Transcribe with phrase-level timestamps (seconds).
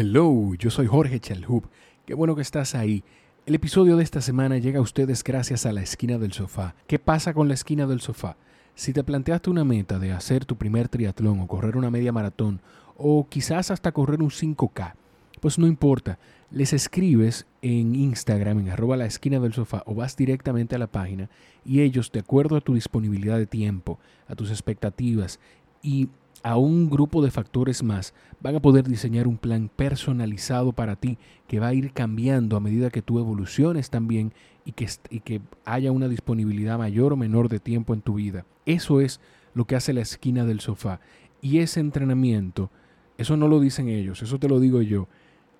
[0.00, 1.68] Hello, yo soy Jorge Chalhub.
[2.06, 3.02] Qué bueno que estás ahí.
[3.46, 6.76] El episodio de esta semana llega a ustedes gracias a la esquina del sofá.
[6.86, 8.36] ¿Qué pasa con la esquina del sofá?
[8.76, 12.60] Si te planteaste una meta de hacer tu primer triatlón o correr una media maratón
[12.96, 14.94] o quizás hasta correr un 5K,
[15.40, 16.20] pues no importa.
[16.52, 20.86] Les escribes en Instagram en arroba la esquina del sofá o vas directamente a la
[20.86, 21.28] página
[21.64, 25.40] y ellos, de acuerdo a tu disponibilidad de tiempo, a tus expectativas
[25.82, 26.08] y
[26.42, 31.18] a un grupo de factores más, van a poder diseñar un plan personalizado para ti
[31.46, 34.32] que va a ir cambiando a medida que tú evoluciones también
[34.64, 38.44] y que, y que haya una disponibilidad mayor o menor de tiempo en tu vida.
[38.66, 39.20] Eso es
[39.54, 41.00] lo que hace la esquina del sofá.
[41.40, 42.70] Y ese entrenamiento,
[43.16, 45.08] eso no lo dicen ellos, eso te lo digo yo,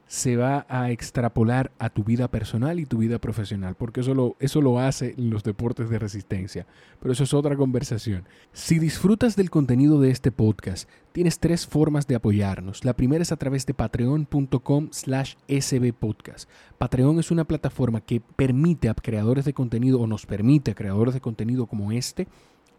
[0.08, 4.36] se va a extrapolar a tu vida personal y tu vida profesional, porque eso lo,
[4.40, 6.66] eso lo hace los deportes de resistencia.
[6.98, 8.24] Pero eso es otra conversación.
[8.52, 12.86] Si disfrutas del contenido de este podcast, tienes tres formas de apoyarnos.
[12.86, 16.48] La primera es a través de patreon.com slash sbpodcast.
[16.78, 21.12] Patreon es una plataforma que permite a creadores de contenido o nos permite a creadores
[21.12, 22.26] de contenido como este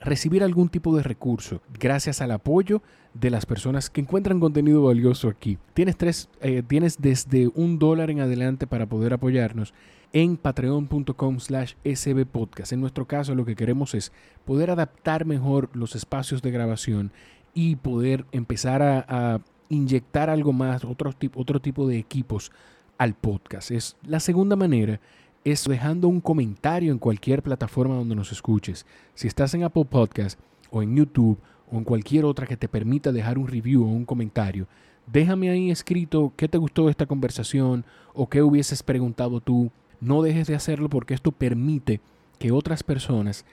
[0.01, 2.81] recibir algún tipo de recurso gracias al apoyo
[3.13, 5.57] de las personas que encuentran contenido valioso aquí.
[5.73, 9.73] Tienes, tres, eh, tienes desde un dólar en adelante para poder apoyarnos
[10.13, 12.73] en patreon.com slash sbpodcast.
[12.73, 14.11] En nuestro caso lo que queremos es
[14.45, 17.11] poder adaptar mejor los espacios de grabación
[17.53, 22.51] y poder empezar a, inyectar algo más, otro, otro tipo de equipos
[22.97, 23.69] al podcast.
[23.69, 24.99] Es la segunda manera
[25.43, 28.85] es dejando un comentario en cualquier plataforma donde nos escuches.
[29.15, 31.39] Si estás en Apple Podcast o en YouTube
[31.71, 34.67] o en cualquier otra que te permita dejar un review o un comentario,
[35.07, 39.71] déjame ahí escrito qué te gustó esta conversación o qué hubieses preguntado tú.
[40.01, 42.01] No dejes de hacerlo porque esto permite
[42.37, 43.45] que otras personas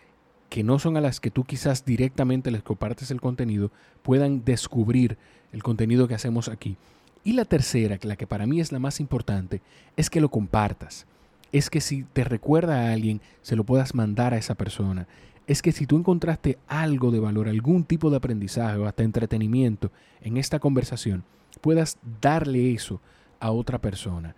[0.48, 3.70] que no son a las que tú quizás directamente les compartes el contenido
[4.02, 5.18] puedan descubrir
[5.52, 6.76] el contenido que hacemos aquí.
[7.24, 9.60] Y la tercera, la que para mí es la más importante,
[9.96, 11.06] es que lo compartas
[11.52, 15.06] es que si te recuerda a alguien, se lo puedas mandar a esa persona.
[15.46, 19.92] Es que si tú encontraste algo de valor, algún tipo de aprendizaje o hasta entretenimiento
[20.20, 21.24] en esta conversación,
[21.60, 23.00] puedas darle eso
[23.40, 24.34] a otra persona.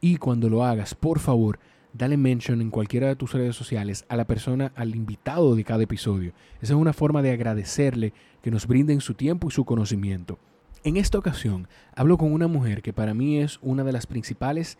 [0.00, 1.58] Y cuando lo hagas, por favor,
[1.92, 5.82] dale mention en cualquiera de tus redes sociales a la persona, al invitado de cada
[5.82, 6.32] episodio.
[6.60, 8.12] Esa es una forma de agradecerle
[8.42, 10.38] que nos brinden su tiempo y su conocimiento.
[10.82, 14.78] En esta ocasión hablo con una mujer que para mí es una de las principales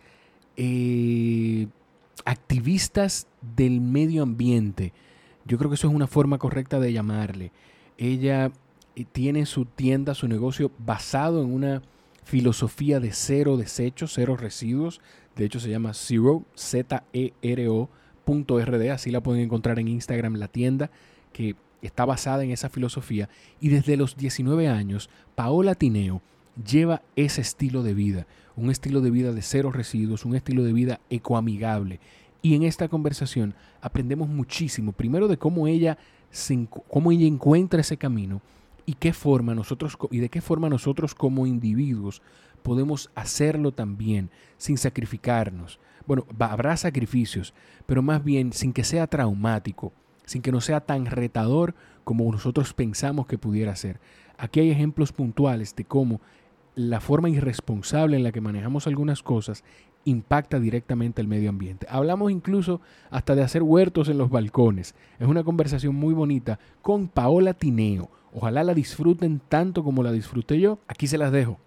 [0.63, 1.69] eh,
[2.27, 3.27] activistas
[3.57, 4.93] del medio ambiente.
[5.47, 7.51] Yo creo que eso es una forma correcta de llamarle.
[7.97, 8.53] Ella
[8.95, 11.81] eh, tiene su tienda, su negocio basado en una
[12.25, 15.01] filosofía de cero desechos, cero residuos.
[15.35, 17.89] De hecho, se llama Zero, Z-E-R-O.
[18.93, 20.91] Así la pueden encontrar en Instagram, la tienda
[21.33, 23.31] que está basada en esa filosofía.
[23.61, 26.21] Y desde los 19 años, Paola Tineo
[26.65, 28.27] lleva ese estilo de vida,
[28.61, 31.99] un estilo de vida de cero residuos, un estilo de vida ecoamigable.
[32.43, 35.99] Y en esta conversación aprendemos muchísimo, primero de cómo ella,
[36.89, 38.41] cómo ella encuentra ese camino
[38.87, 42.23] y qué forma nosotros y de qué forma nosotros como individuos
[42.63, 45.81] podemos hacerlo también sin sacrificarnos.
[46.07, 47.55] Bueno, habrá sacrificios,
[47.87, 49.93] pero más bien sin que sea traumático,
[50.25, 54.01] sin que no sea tan retador como nosotros pensamos que pudiera ser.
[54.37, 56.21] Aquí hay ejemplos puntuales de cómo
[56.89, 59.65] la forma irresponsable en la que manejamos algunas cosas
[60.05, 61.87] impacta directamente el medio ambiente.
[61.91, 62.81] Hablamos incluso
[63.11, 64.95] hasta de hacer huertos en los balcones.
[65.19, 68.11] Es una conversación muy bonita con Paola Tineo.
[68.33, 70.79] Ojalá la disfruten tanto como la disfruté yo.
[70.89, 71.59] Aquí se las dejo.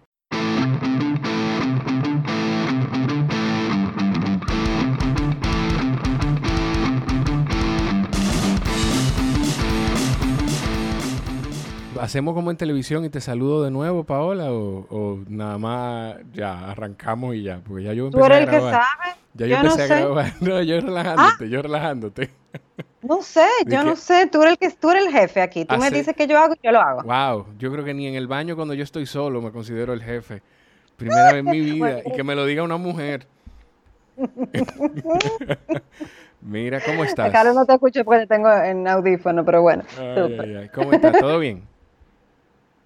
[12.04, 14.52] ¿Hacemos como en televisión y te saludo de nuevo, Paola?
[14.52, 17.62] ¿O, nada más ya arrancamos y ya?
[17.66, 18.84] Porque ya yo empecé ¿Tú eres a el que sabe?
[19.32, 20.04] Ya yo, yo empecé no a sé.
[20.04, 20.32] grabar.
[20.42, 22.30] No, yo relajándote, yo relajándote.
[23.00, 24.26] No sé, ¿De yo no sé.
[24.26, 25.64] Tú eres el que tú eres el jefe aquí.
[25.64, 27.02] Tú me Hace- dices que yo hago y yo lo hago.
[27.04, 30.02] Wow, yo creo que ni en el baño cuando yo estoy solo me considero el
[30.02, 30.42] jefe.
[30.98, 32.00] Primera vez en mi vida.
[32.04, 33.26] Y que me lo diga una mujer.
[36.42, 37.32] Mira, ¿cómo estás?
[37.32, 39.84] Carlos no te escucho porque te tengo en audífono, pero bueno.
[39.98, 40.40] Ay, súper.
[40.40, 40.68] ay, ay.
[40.68, 41.18] ¿Cómo estás?
[41.18, 41.62] ¿Todo bien?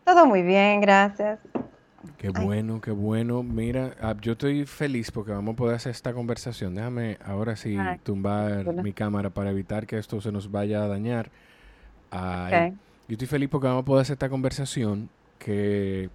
[0.08, 1.38] Todo muy bien, gracias.
[2.16, 3.42] Qué bueno, qué bueno.
[3.42, 6.74] Mira, ah, yo estoy feliz porque vamos a poder hacer esta conversación.
[6.74, 8.82] Déjame ahora sí Ay, tumbar bueno.
[8.82, 11.30] mi cámara para evitar que esto se nos vaya a dañar.
[12.10, 12.78] Ay, Ok.
[13.08, 16.08] Yo estoy feliz porque vamos a poder hacer esta conversación que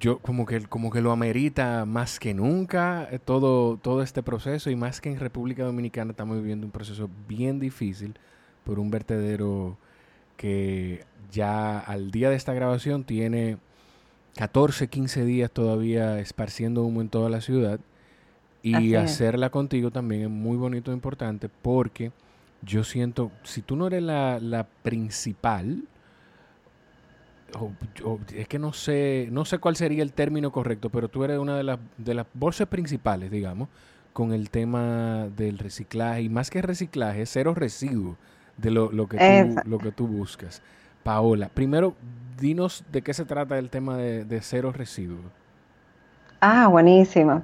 [0.00, 4.70] yo como que, como que lo amerita más que nunca eh, todo, todo este proceso
[4.70, 8.18] y más que en República Dominicana estamos viviendo un proceso bien difícil
[8.64, 9.78] por un vertedero
[10.40, 13.58] que ya al día de esta grabación tiene
[14.36, 17.78] 14, 15 días todavía esparciendo humo en toda la ciudad.
[18.62, 22.10] Y hacerla contigo también es muy bonito e importante porque
[22.62, 25.84] yo siento, si tú no eres la, la principal,
[28.34, 31.58] es que no sé, no sé cuál sería el término correcto, pero tú eres una
[31.58, 33.68] de las, de las bolsas principales, digamos,
[34.14, 38.16] con el tema del reciclaje y más que reciclaje, cero residuos
[38.60, 40.62] de lo, lo, que, tú, lo que tú buscas.
[41.02, 41.94] Paola, primero
[42.38, 45.20] dinos de qué se trata el tema de, cero residuos.
[46.40, 47.42] Ah, buenísimo.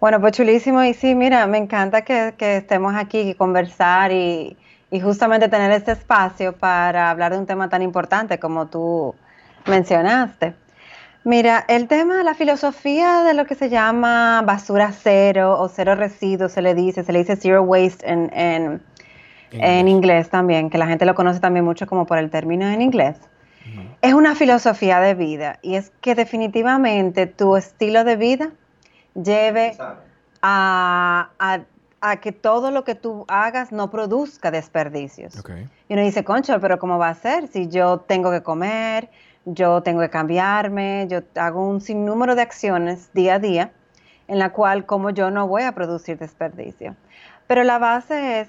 [0.00, 0.82] Bueno, pues chulísimo.
[0.84, 4.56] Y sí, mira, me encanta que, estemos aquí y conversar y,
[4.90, 9.14] y, justamente tener este espacio para hablar de un tema tan importante como tú
[9.66, 10.54] mencionaste.
[11.24, 16.52] Mira, el tema, la filosofía de lo que se llama basura cero o cero residuos,
[16.52, 18.82] se le dice, se le dice zero waste en, en,
[19.50, 22.82] en inglés también, que la gente lo conoce también mucho como por el término en
[22.82, 23.16] inglés.
[24.02, 28.50] Es una filosofía de vida y es que definitivamente tu estilo de vida
[29.14, 29.76] lleve
[30.42, 31.30] a,
[32.00, 35.42] a, que todo lo que tú hagas no produzca desperdicios.
[35.88, 39.08] Y uno dice, concho, pero ¿cómo va a ser si yo tengo que comer?
[39.44, 43.72] yo tengo que cambiarme, yo hago un sinnúmero de acciones día a día
[44.26, 46.96] en la cual como yo no voy a producir desperdicio.
[47.46, 48.46] Pero la base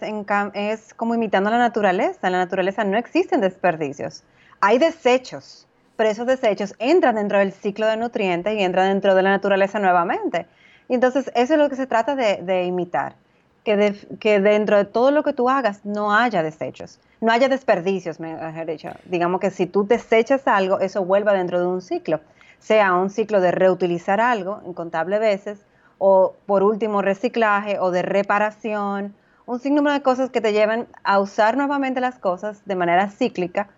[0.53, 2.27] es, como imitando la naturaleza.
[2.27, 4.23] En la naturaleza no existen desperdicios.
[4.61, 9.23] Hay desechos, pero esos desechos entran dentro del ciclo de nutrientes y entran dentro de
[9.23, 10.45] la naturaleza nuevamente.
[10.87, 13.15] Y entonces eso es lo que se trata de, imitar,
[13.63, 18.65] que, dentro de todo lo que tú hagas no haya desechos no haya desperdicios, mejor
[18.65, 18.89] dicho.
[19.05, 22.19] Digamos que si tú desechas algo, eso vuelva dentro de un ciclo,
[22.59, 25.65] sea un ciclo de reutilizar algo incontables veces,
[26.07, 29.15] o por último reciclaje o de reparación,
[29.47, 33.69] un sinnúmero de cosas que te lleven a usar nuevamente las cosas de manera cíclica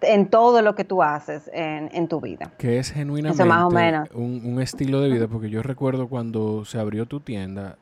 [0.00, 2.52] en todo lo que tú haces en, tu vida.
[2.56, 3.42] Que es genuinamente
[4.14, 7.78] Un, estilo de vida, porque yo recuerdo cuando se abrió tu tienda,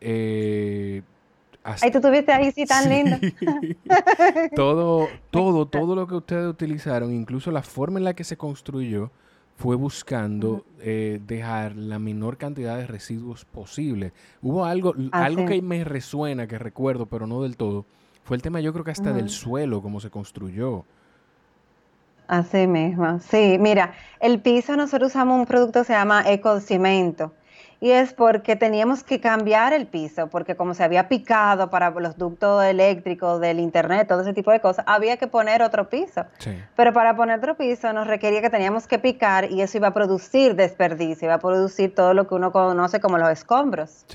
[0.00, 1.02] eh,
[1.62, 3.16] Ay, tú tuviste ahí sí tan lindo.
[4.56, 9.12] todo, todo, todo lo que ustedes utilizaron, incluso la forma en la que se construyó,
[9.56, 14.12] fue buscando eh, dejar la menor cantidad de residuos posible.
[14.42, 17.86] Hubo algo, algo que me resuena, que recuerdo, pero no del todo,
[18.24, 20.84] fue el tema yo creo que hasta del suelo, cómo se construyó.
[22.26, 23.58] Así mismo, sí.
[23.60, 27.32] Mira, el piso nosotros usamos un producto que se llama Ecocimento
[27.84, 32.16] y es porque teníamos que cambiar el piso, porque como se había picado para los
[32.16, 36.24] ductos eléctricos del internet, todo ese tipo de cosas, había que poner otro piso.
[36.76, 39.92] Pero para poner otro piso nos requería que teníamos que picar y eso iba a
[39.92, 44.06] producir desperdicio, iba a producir todo lo que uno conoce como los escombros.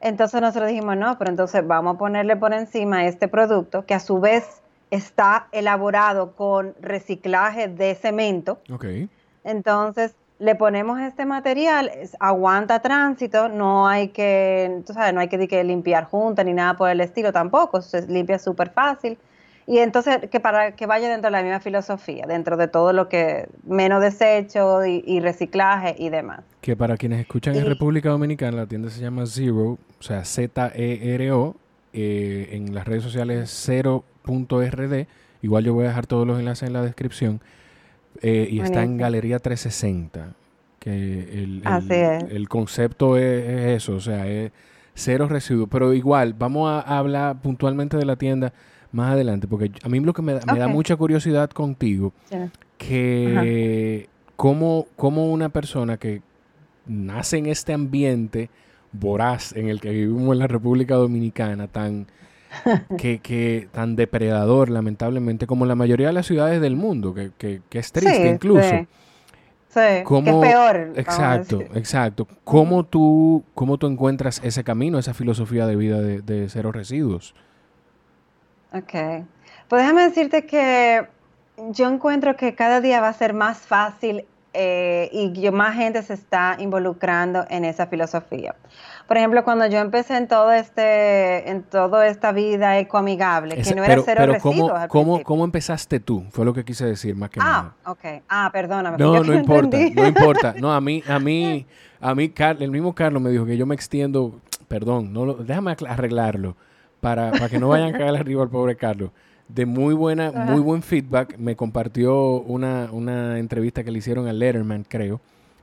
[0.00, 3.98] Entonces nosotros dijimos, no, pero entonces vamos a ponerle por encima este producto que a
[3.98, 4.62] su vez
[4.92, 8.60] está elaborado con reciclaje de cemento.
[8.72, 9.08] Okay.
[9.42, 15.62] Entonces le ponemos este material, aguanta tránsito, no hay que, tú sabes, no hay que,
[15.62, 19.16] limpiar junta ni nada por el estilo tampoco, se limpia súper fácil.
[19.68, 23.08] Y entonces, que para que vaya dentro de la misma filosofía, dentro de todo lo
[23.08, 26.40] que menos desecho y, reciclaje y demás.
[26.60, 31.54] Que para quienes escuchan en República Dominicana, la tienda se llama Zero, o sea, Z-E-R-O,
[31.92, 35.06] eh, en las redes sociales 0.rd.
[35.42, 37.40] Igual yo voy a dejar todos los enlaces en la descripción.
[38.22, 40.34] Eh, y está en Galería 360.
[40.78, 41.62] Que el,
[42.30, 44.50] el, concepto es, eso, o sea, es
[44.94, 45.68] cero residuos.
[45.70, 48.52] Pero igual, vamos a hablar puntualmente de la tienda
[48.90, 52.12] más adelante, porque a mí lo que me, da mucha curiosidad contigo,
[52.78, 56.20] que como, como una persona que
[56.86, 58.50] nace en este ambiente
[58.92, 62.06] voraz en el que vivimos en la República Dominicana, tan
[62.98, 67.92] que, tan depredador, lamentablemente, como la mayoría de las ciudades del mundo, que, que, es
[67.92, 68.86] triste incluso.
[69.72, 70.92] Sí, que es peor.
[70.96, 72.28] Exacto, exacto.
[72.44, 77.34] ¿Cómo tú, ¿Cómo tú encuentras ese camino, esa filosofía de vida de, cero residuos?
[78.74, 78.92] Ok.
[79.68, 81.06] Pues déjame decirte que
[81.70, 86.14] yo encuentro que cada día va a ser más fácil eh, y más gente se
[86.14, 88.54] está involucrando en esa filosofía.
[89.08, 93.84] Por ejemplo, cuando yo empecé en todo este, en toda esta vida ecoamigable, que no
[93.84, 94.72] era cero pero residuos.
[94.88, 96.24] ¿cómo, ¿cómo, empezaste tú?
[96.30, 97.74] Fue lo que quise decir más que ah, nada.
[97.84, 98.22] Ah, ok.
[98.28, 98.96] Ah, perdóname.
[98.98, 100.54] No, no importa, no importa.
[100.58, 101.66] No, a mí, a mí,
[102.00, 106.56] a mí, el mismo Carlos me dijo que yo me extiendo, perdón, no déjame arreglarlo
[107.00, 109.10] para, para que no vayan a caer arriba al pobre Carlos
[109.48, 111.36] de muy buena, muy buen feedback.
[111.38, 115.20] Me compartió una, una, entrevista que le hicieron a Letterman, creo,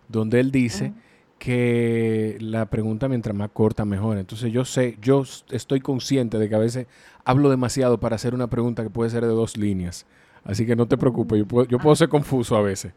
[0.07, 0.93] donde él dice
[1.39, 4.17] que la pregunta mientras más corta mejor.
[4.17, 6.87] Entonces yo sé, yo estoy consciente de que a veces
[7.23, 10.05] hablo demasiado para hacer una pregunta que puede ser de dos líneas.
[10.43, 12.93] Así que no te preocupes, yo puedo, yo puedo ser confuso a veces.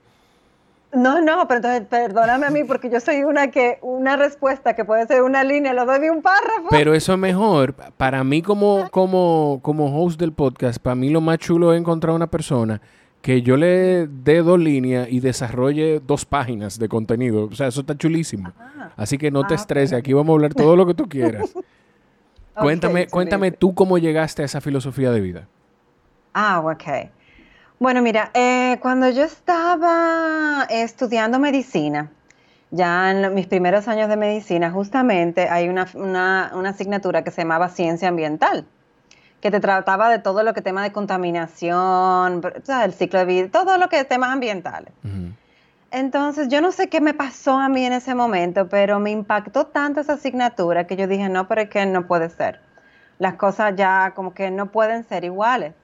[0.92, 4.84] No, no, pero entonces perdóname a mí porque yo soy una que una respuesta que
[4.84, 6.68] puede ser una línea, lo doy de un párrafo.
[6.68, 7.74] Pero eso es mejor.
[7.96, 12.14] Para mí como, como, como host del podcast, para mí lo más chulo es encontrar
[12.14, 12.82] una persona
[13.22, 17.46] que yo le dé dos líneas y desarrolle dos páginas de contenido.
[17.46, 18.52] O sea, eso está chulísimo.
[18.58, 18.90] Ah.
[18.96, 21.54] Así que no te ah, estreses, aquí vamos a hablar todo lo que tú quieras.
[22.54, 25.48] cuéntame, cuéntame tú cómo llegaste a esa filosofía de vida.
[26.34, 26.84] Ah, ok.
[27.82, 32.12] Bueno, mira, eh, cuando yo estaba estudiando medicina,
[32.70, 38.06] ya en mis primeros años de medicina, justamente hay una, asignatura que se llamaba ciencia
[38.06, 38.66] ambiental,
[39.40, 42.40] que te trataba de todo lo que tema de contaminación,
[42.84, 44.92] el ciclo de vida, todo lo que es temas ambientales.
[45.90, 49.66] Entonces, yo no sé qué me pasó a mí en ese momento, pero me impactó
[49.66, 52.60] tanto esa asignatura que yo dije, no, pero es que no puede ser.
[53.18, 55.74] Las cosas ya como que no pueden ser iguales.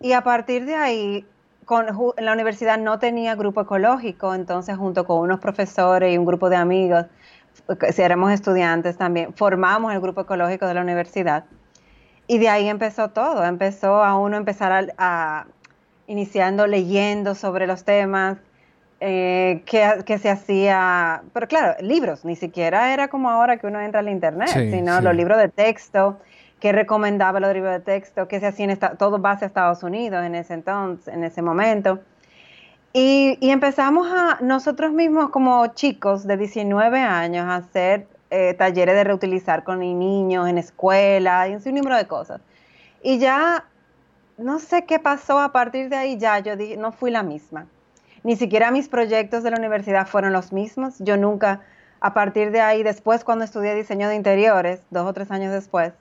[0.00, 1.26] Y a partir de ahí,
[1.66, 6.48] con, la universidad no tenía grupo ecológico, entonces junto con unos profesores y un grupo
[6.48, 7.06] de amigos,
[7.92, 11.44] si éramos estudiantes también, formamos el grupo ecológico de la universidad.
[12.26, 15.46] Y de ahí empezó todo, empezó a uno empezar a,
[16.06, 18.38] iniciando leyendo sobre los temas,
[19.00, 24.00] eh, que, se hacía, pero claro, libros, ni siquiera era como ahora que uno entra
[24.00, 26.18] al internet, sino los libros de texto,
[26.60, 30.24] que recomendaba los libros de texto, que se hacía en todo base a Estados Unidos
[30.24, 32.00] en ese entonces, en ese momento.
[32.92, 39.04] Y, empezamos a nosotros mismos como chicos de 19 años a hacer eh, talleres de
[39.04, 42.40] reutilizar con niños en escuela y un número de cosas.
[43.02, 43.64] Y ya
[44.36, 47.66] no sé qué pasó a partir de ahí, ya yo dije, no fui la misma.
[48.22, 50.96] Ni siquiera mis proyectos de la universidad fueron los mismos.
[50.98, 51.60] Yo nunca,
[52.00, 55.92] a partir de ahí, después cuando estudié diseño de interiores, dos o tres años después,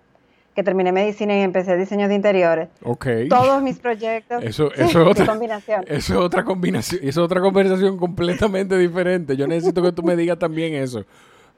[0.59, 2.67] que terminé medicina y empecé diseño de interiores.
[2.83, 3.07] Ok.
[3.29, 4.43] Todos mis proyectos.
[4.43, 5.85] Eso, es otra combinación.
[5.87, 6.99] Eso es otra combinación.
[7.01, 9.37] Eso es otra conversación completamente diferente.
[9.37, 11.05] Yo necesito que tú me digas también eso.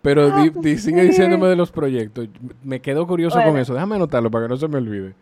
[0.04, 0.44] Pero ah,
[0.78, 2.30] sigue diciéndome de los proyectos.
[2.64, 3.74] Me quedo curioso con eso.
[3.74, 5.16] Déjame anotarlo para que no se me olvide.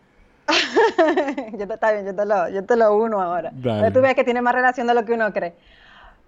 [1.57, 3.53] yo te, está bien, yo te lo, yo te lo uno ahora.
[3.63, 5.53] Pero tú ves que tiene más relación de lo que uno cree.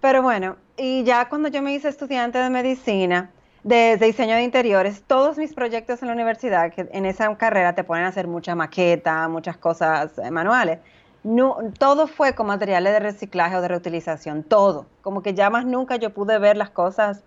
[0.00, 3.30] Pero bueno, y ya cuando yo me hice estudiante de medicina,
[3.64, 7.84] de, diseño de interiores, todos mis proyectos en la universidad, que en esa carrera te
[7.84, 10.78] ponen a hacer mucha maqueta, muchas cosas eh, manuales,
[11.24, 14.86] no, todo fue con materiales de reciclaje o de reutilización, todo.
[15.02, 17.22] Como que ya más nunca yo pude ver las cosas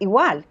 [0.00, 0.44] igual.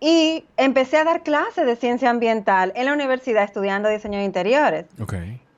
[0.00, 4.86] Y empecé a dar clases de ciencia ambiental en la universidad estudiando diseño de interiores.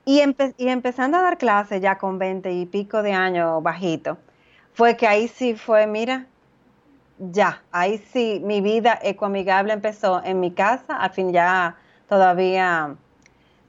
[0.05, 0.21] Y,
[0.57, 4.17] y empezando a dar clases ya con 20 y pico de años bajito,
[4.73, 6.27] fue que ahí sí fue, mira,
[7.29, 11.75] ya, ahí sí, mi vida ecoamigable empezó en mi casa, al fin ya
[12.09, 12.95] todavía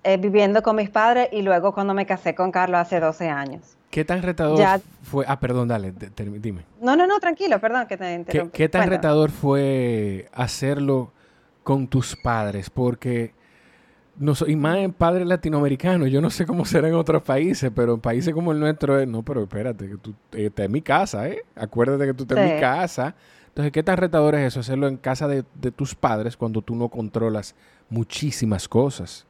[0.04, 3.76] eh, viviendo con mis padres y luego cuando me casé con Carlos hace 12 años.
[3.90, 4.58] ¿Qué tan retador
[5.02, 5.26] fue?
[5.28, 6.64] Ah, perdón, dale, dime.
[6.80, 8.56] No, no, no, tranquilo, perdón que te interrumpí.
[8.56, 11.12] ¿Qué, tan retador fue hacerlo
[11.62, 12.70] con tus padres?
[12.70, 13.34] Porque,
[14.16, 17.92] no y más en padres latinoamericanos, yo no sé cómo será en otros países, pero
[17.92, 21.28] en países como el nuestro, es, no, pero espérate, que tú estás en mi casa,
[21.28, 21.42] ¿eh?
[21.54, 23.14] Acuérdate que tú estás en mi casa
[23.52, 24.60] entonces, ¿qué tan retador es eso?
[24.60, 25.42] Hacerlo en casa de,
[25.76, 27.54] tus padres cuando tú no controlas
[27.90, 29.26] muchísimas cosas.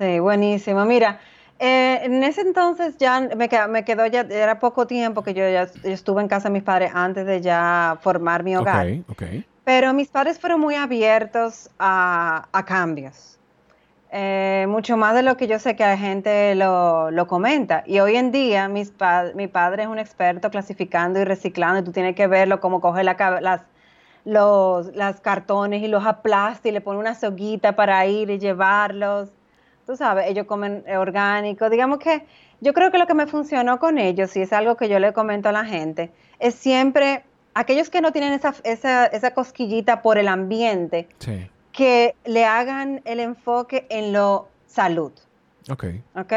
[0.00, 0.84] Sí, buenísimo.
[0.84, 1.20] Mira,
[1.60, 5.68] eh, en ese entonces ya me, me, quedó ya, era poco tiempo que yo ya
[5.84, 8.84] estuve en casa de mis padres antes de ya formar mi hogar.
[8.84, 9.46] Okay, okay.
[9.62, 13.35] Pero mis padres fueron muy abiertos a, a cambios.
[14.18, 17.84] Eh, mucho más de lo que yo sé que la gente lo, comenta.
[17.86, 18.94] Y hoy en día mis
[19.34, 23.04] mi padre es un experto clasificando y reciclando y tú tienes que verlo como coge
[23.04, 23.60] la, las,
[24.24, 29.28] los las cartones y los aplasta y le pone una soguita para ir y llevarlos.
[29.84, 31.68] Tú sabes, ellos comen orgánico.
[31.68, 32.24] Digamos que
[32.62, 35.12] yo creo que lo que me funcionó con ellos, y es algo que yo le
[35.12, 40.16] comento a la gente, es siempre aquellos que no tienen esa, esa, esa cosquillita por
[40.16, 45.12] el ambiente, sí que le hagan el enfoque en lo salud.
[45.70, 45.84] Ok.
[46.16, 46.32] Ok.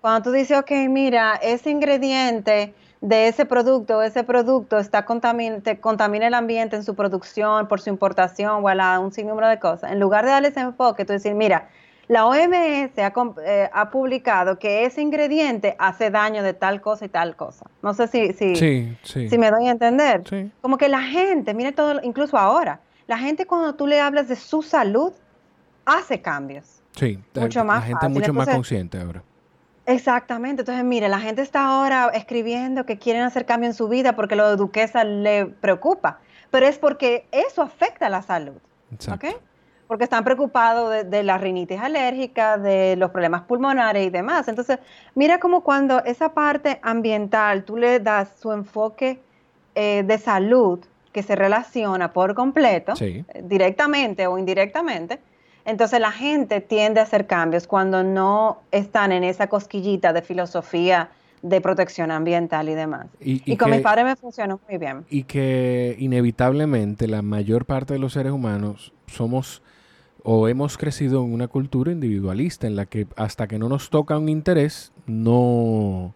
[0.00, 6.26] Cuando tú dices, ok, mira, ese ingrediente de ese producto, ese producto está contamina, contamina
[6.26, 9.92] el ambiente en su producción, por su importación, voilà, un sinnúmero de cosas.
[9.92, 11.68] En lugar de darle ese enfoque, tú decir, mira,
[12.08, 13.12] la OMS ha,
[13.46, 17.66] eh, ha, publicado que ese ingrediente hace daño de tal cosa y tal cosa.
[17.80, 20.22] No sé si, si, si me doy a entender.
[20.28, 20.50] Sí.
[20.60, 24.36] Como que la gente, mire todo, incluso ahora, la gente cuando tú le hablas de
[24.36, 25.12] su salud,
[25.84, 26.82] hace cambios.
[26.96, 29.22] Sí, mucho más la gente es mucho más consciente ahora.
[29.86, 34.16] Exactamente, entonces mire, la gente está ahora escribiendo que quieren hacer cambio en su vida
[34.16, 36.20] porque lo de duquesa le preocupa,
[36.50, 38.56] pero es porque eso afecta a la salud.
[38.92, 39.26] Exacto.
[39.86, 44.48] Porque están preocupados de, de, la rinitis alérgica, de los problemas pulmonares y demás.
[44.48, 44.78] Entonces,
[45.14, 49.20] mira como cuando esa parte ambiental tú le das su enfoque
[49.74, 50.80] eh, de salud
[51.14, 53.24] que se relaciona por completo, Sí.
[53.44, 55.20] directamente o indirectamente,
[55.64, 61.08] entonces la gente tiende a hacer cambios cuando no están en esa cosquillita de filosofía
[61.40, 63.06] de protección ambiental y demás.
[63.20, 65.04] Y, Y, y con que, mis padres me funcionó muy bien.
[65.08, 69.62] y que inevitablemente la mayor parte de los seres humanos somos
[70.24, 74.18] o hemos crecido en una cultura individualista en la que hasta que no nos toca
[74.18, 76.12] un interés, no...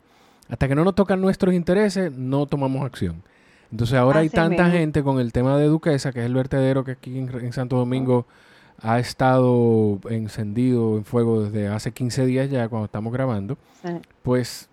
[0.49, 3.23] Hasta que no nos tocan nuestros intereses, no tomamos acción.
[3.71, 4.79] Entonces ahora hay tanta mismo.
[4.79, 7.77] gente con el tema de Duquesa, que es el vertedero que aquí en, en Santo
[7.77, 8.27] Domingo
[8.81, 13.89] ha estado encendido en fuego desde hace 15 días ya cuando estamos grabando, Sí.
[14.23, 14.69] pues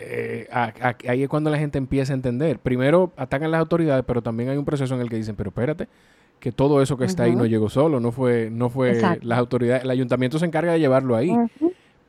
[0.00, 2.58] eh, a- a- ahí es cuando la gente empieza a entender.
[2.58, 5.88] Primero atacan las autoridades, pero también hay un proceso en el que dicen, pero espérate,
[6.40, 9.26] que todo eso que está ahí no llegó solo, no fue, no fue Exacto.
[9.26, 11.34] las autoridades, el ayuntamiento se encarga de llevarlo ahí,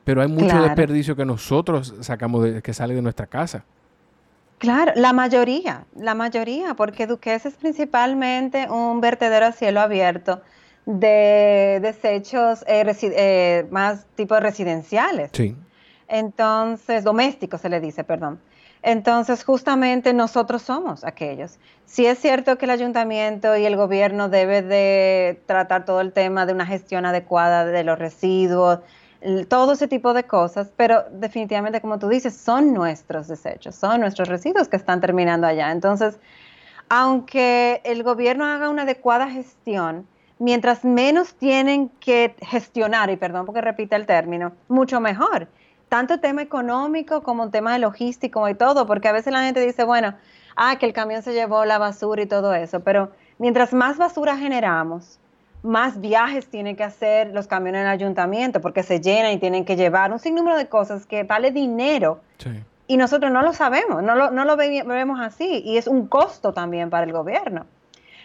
[0.04, 0.63] pero hay mucho Claro.
[0.63, 3.63] desperdicio que nosotros sacamos de, que sale de nuestra casa.
[4.65, 10.41] Claro, la mayoría, la mayoría, porque Duques es principalmente un vertedero a cielo abierto
[10.86, 15.31] de desechos eh, eh, más tipo residenciales.
[15.34, 15.55] Sí.
[16.07, 18.39] Entonces, domésticos se le dice, perdón.
[18.81, 21.57] Entonces, justamente nosotros somos aquellos.
[21.86, 26.45] Sí es cierto que el ayuntamiento y el gobierno debe de tratar todo el tema
[26.45, 28.79] de una gestión adecuada de los residuos,
[29.48, 34.27] todo ese tipo de cosas, pero definitivamente, como tú dices, son nuestros desechos, son nuestros
[34.27, 35.72] residuos que están terminando allá.
[35.72, 36.20] Entonces,
[36.89, 43.62] aunque el gobierno haga una adecuada gestión, mientras menos tienen que gestionar, y perdón porque
[43.62, 45.48] repite el término, mucho mejor.
[45.89, 50.15] Tanto tema económico como tema logístico y todo, porque a veces la gente dice, bueno,
[50.55, 54.38] ah, que el camión se llevó la basura y todo eso, pero mientras más basura
[54.38, 55.20] generamos,
[55.65, 59.75] más viajes tienen que hacer los camiones del ayuntamiento, porque se llenan y tienen que
[59.75, 62.51] llevar un sinnúmero de cosas que vale dinero Sí.
[62.88, 66.07] y nosotros no lo sabemos, no lo, no lo ve- vemos así y es un
[66.07, 67.65] costo también para el gobierno.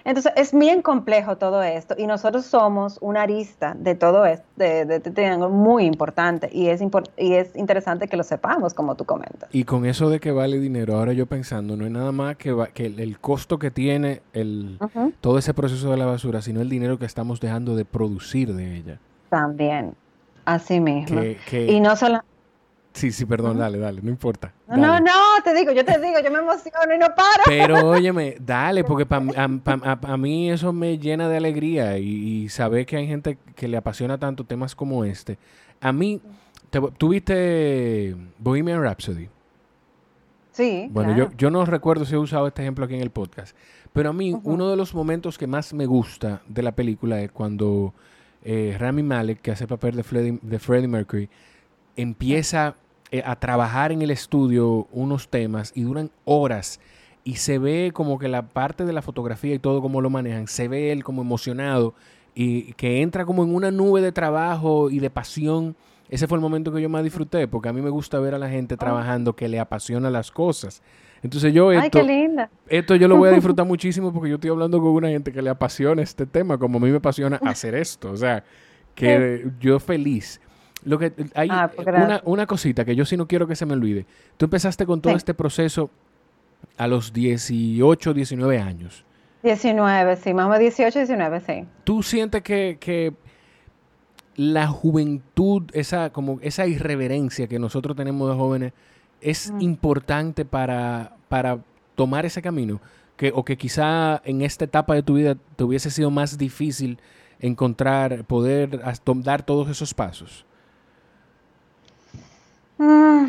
[0.04, 4.84] Entonces es bien complejo todo esto y nosotros somos una arista de todo esto, de,
[4.84, 8.94] de este triángulo muy importante y es, impor- y es interesante que lo sepamos, como
[8.94, 9.48] tú comentas.
[9.52, 12.52] Y con eso de que vale dinero, ahora yo pensando, no es nada más que,
[12.52, 14.78] va- que el, el costo que tiene el,
[15.20, 18.76] todo ese proceso de la basura, sino el dinero que estamos dejando de producir de
[18.76, 18.98] ella.
[19.28, 19.94] También,
[20.44, 21.20] así mismo.
[21.20, 22.20] Que, que- Y no solo...
[22.92, 24.52] sí, sí, perdón, dale, dale, no importa.
[24.68, 25.04] No, no, dale.
[25.04, 27.42] no, te digo, yo te digo, yo me emociono y no paro.
[27.46, 32.86] Pero óyeme, dale, porque para a, mí eso me llena de alegría y, y saber
[32.86, 35.38] que hay gente que le apasiona tanto temas como este.
[35.80, 36.20] A mí,
[36.70, 39.28] te- ¿tuviste Bohemian Rhapsody?
[40.52, 41.30] Sí, Bueno, claro.
[41.30, 43.56] yo, yo no recuerdo si he usado este ejemplo aquí en el podcast,
[43.92, 47.30] pero a mí uno de los momentos que más me gusta de la película es
[47.30, 47.94] cuando
[48.44, 51.30] eh, Rami Malek, que hace el papel de Freddie, de Freddie Mercury,
[51.96, 52.76] empieza
[53.10, 56.80] eh, a trabajar en el estudio unos temas y duran horas
[57.24, 60.46] y se ve como que la parte de la fotografía y todo como lo manejan,
[60.46, 61.94] se ve él como emocionado
[62.34, 65.76] y que entra como en una nube de trabajo y de pasión.
[66.08, 68.38] Ese fue el momento que yo más disfruté, porque a mí me gusta ver a
[68.38, 70.82] la gente trabajando que le apasiona las cosas.
[71.22, 72.50] Entonces yo Ay, esto, qué linda.
[72.68, 75.42] esto yo lo voy a disfrutar muchísimo porque yo estoy hablando con una gente que
[75.42, 78.10] le apasiona este tema, como a mí me apasiona hacer esto.
[78.10, 78.42] O sea,
[78.94, 80.40] que yo feliz.
[80.84, 83.66] Lo que hay Ah, pues, una, una cosita que yo sí no quiero que se
[83.66, 84.06] me olvide.
[84.36, 85.18] Tú empezaste con todo Sí.
[85.18, 85.90] este proceso
[86.76, 89.04] a los 18, 19 años.
[89.42, 91.64] 19, sí, más o menos 18, 19, sí.
[91.84, 93.12] ¿Tú sientes que, que
[94.36, 98.72] la juventud, esa, como esa irreverencia que nosotros tenemos de jóvenes,
[99.20, 99.60] es Mm.
[99.60, 101.58] importante para, para
[101.94, 102.80] tomar ese camino?
[103.16, 106.98] Que, o que quizá en esta etapa de tu vida te hubiese sido más difícil
[107.38, 108.80] encontrar, poder
[109.16, 110.46] dar todos esos pasos.
[112.80, 113.26] Mm,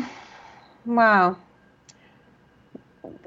[0.86, 1.36] wow.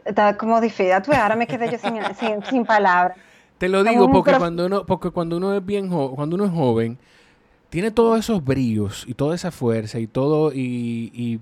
[0.05, 0.93] Está como difícil.
[1.03, 3.17] Tú, ahora me quedé yo sin, sin, sin palabras.
[3.57, 6.51] Te lo digo porque cuando uno, porque cuando uno es bien jo- cuando uno es
[6.51, 6.97] joven,
[7.69, 11.39] tiene todos esos brillos y toda esa fuerza y todo y, y,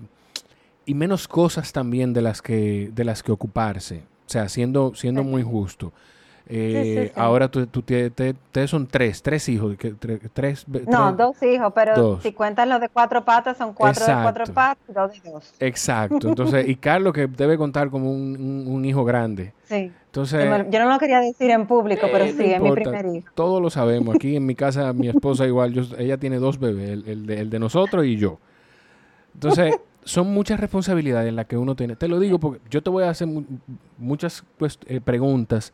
[0.86, 4.02] y menos cosas también de las que de las que ocuparse.
[4.26, 5.92] O sea, siendo, siendo muy justo.
[6.46, 7.12] Eh, sí, sí.
[7.16, 8.12] Ahora tú, tú te-
[8.66, 10.76] son tres, tres hijos, que- tre- tres, No,
[11.14, 12.22] tres- dos hijos, pero Dos.
[12.22, 15.54] si cuentas los de cuatro patas, son cuatro de cuatro patas y dos de dos.
[15.58, 16.28] Exacto.
[16.28, 19.54] Entonces, y Carlos que debe contar como un, un- un hijo grande.
[19.64, 19.90] Sí.
[20.06, 23.06] Entonces, Yo, no lo quería decir en público, pero Eh, sí, no es mi primer
[23.06, 23.28] hijo.
[23.34, 24.14] Todos lo sabemos.
[24.14, 27.40] Aquí en mi casa, mi esposa igual, yo- ella tiene dos bebés, el, el de,
[27.40, 28.38] el de nosotros y yo.
[29.34, 31.96] Entonces, son muchas responsabilidades en las que uno tiene.
[31.96, 33.44] Te lo digo porque yo te voy a hacer mu-
[33.96, 35.72] muchas pues, eh, preguntas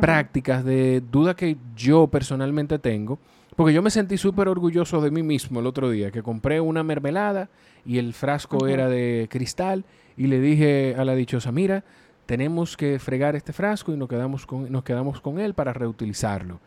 [0.00, 3.18] prácticas de duda que yo personalmente tengo.
[3.56, 6.82] Porque yo me sentí súper orgulloso de mí mismo el otro día, que compré una
[6.82, 7.50] mermelada
[7.84, 9.84] y el frasco era de cristal
[10.16, 11.84] y le dije a la dichosa, mira,
[12.26, 16.60] tenemos que fregar este frasco y nos quedamos con, nos quedamos con él para reutilizarlo.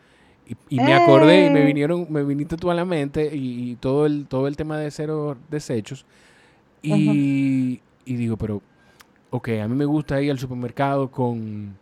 [0.68, 1.66] Y, me acordé y me ¡Eh!
[1.66, 5.38] vinieron, me viniste tú a la mente y, todo el, todo el tema de cero
[5.50, 6.04] desechos.
[6.82, 8.60] Y, y digo, pero,
[9.30, 11.76] ok, a mí me gusta ir al supermercado con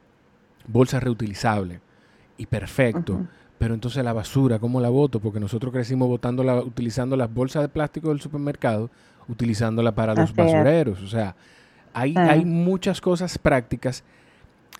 [0.67, 1.81] bolsas reutilizables
[2.37, 3.27] y perfecto.
[3.59, 5.21] Pero entonces la basura, ¿cómo la voto?
[5.21, 8.91] Porque nosotros crecimos botando la, utilizando las bolsas de plástico del supermercado,
[9.29, 11.01] utilizándola para los basureros.
[11.01, 11.37] O sea,
[11.95, 14.03] hay, hay muchas cosas prácticas.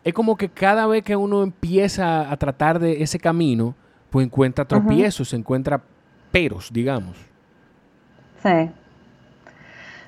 [0.03, 3.77] Es como que cada vez que uno empieza a tratar de ese camino,
[4.11, 5.81] pues encuentra tropiezos, encuentra
[6.33, 7.17] peros, digamos.
[8.43, 8.71] Sí.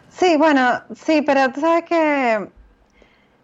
[0.08, 2.48] Sí, bueno, sí, pero tú sabes que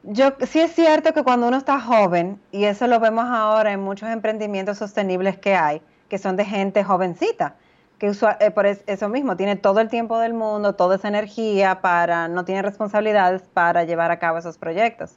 [0.02, 3.80] yo sí es cierto que cuando uno está joven, y eso lo vemos ahora en
[3.80, 7.56] muchos emprendimientos sostenibles que hay, que son de gente jovencita,
[7.98, 8.10] que
[8.40, 12.44] eh, por eso mismo tiene todo el tiempo del mundo, toda esa energía para, no
[12.46, 15.16] tiene responsabilidades para llevar a cabo esos proyectos.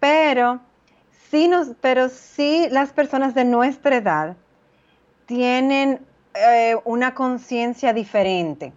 [0.00, 0.60] Pero
[1.30, 4.36] sí, nos, pero sí las personas de nuestra edad
[5.26, 6.00] tienen
[6.34, 8.72] eh, una conciencia diferente,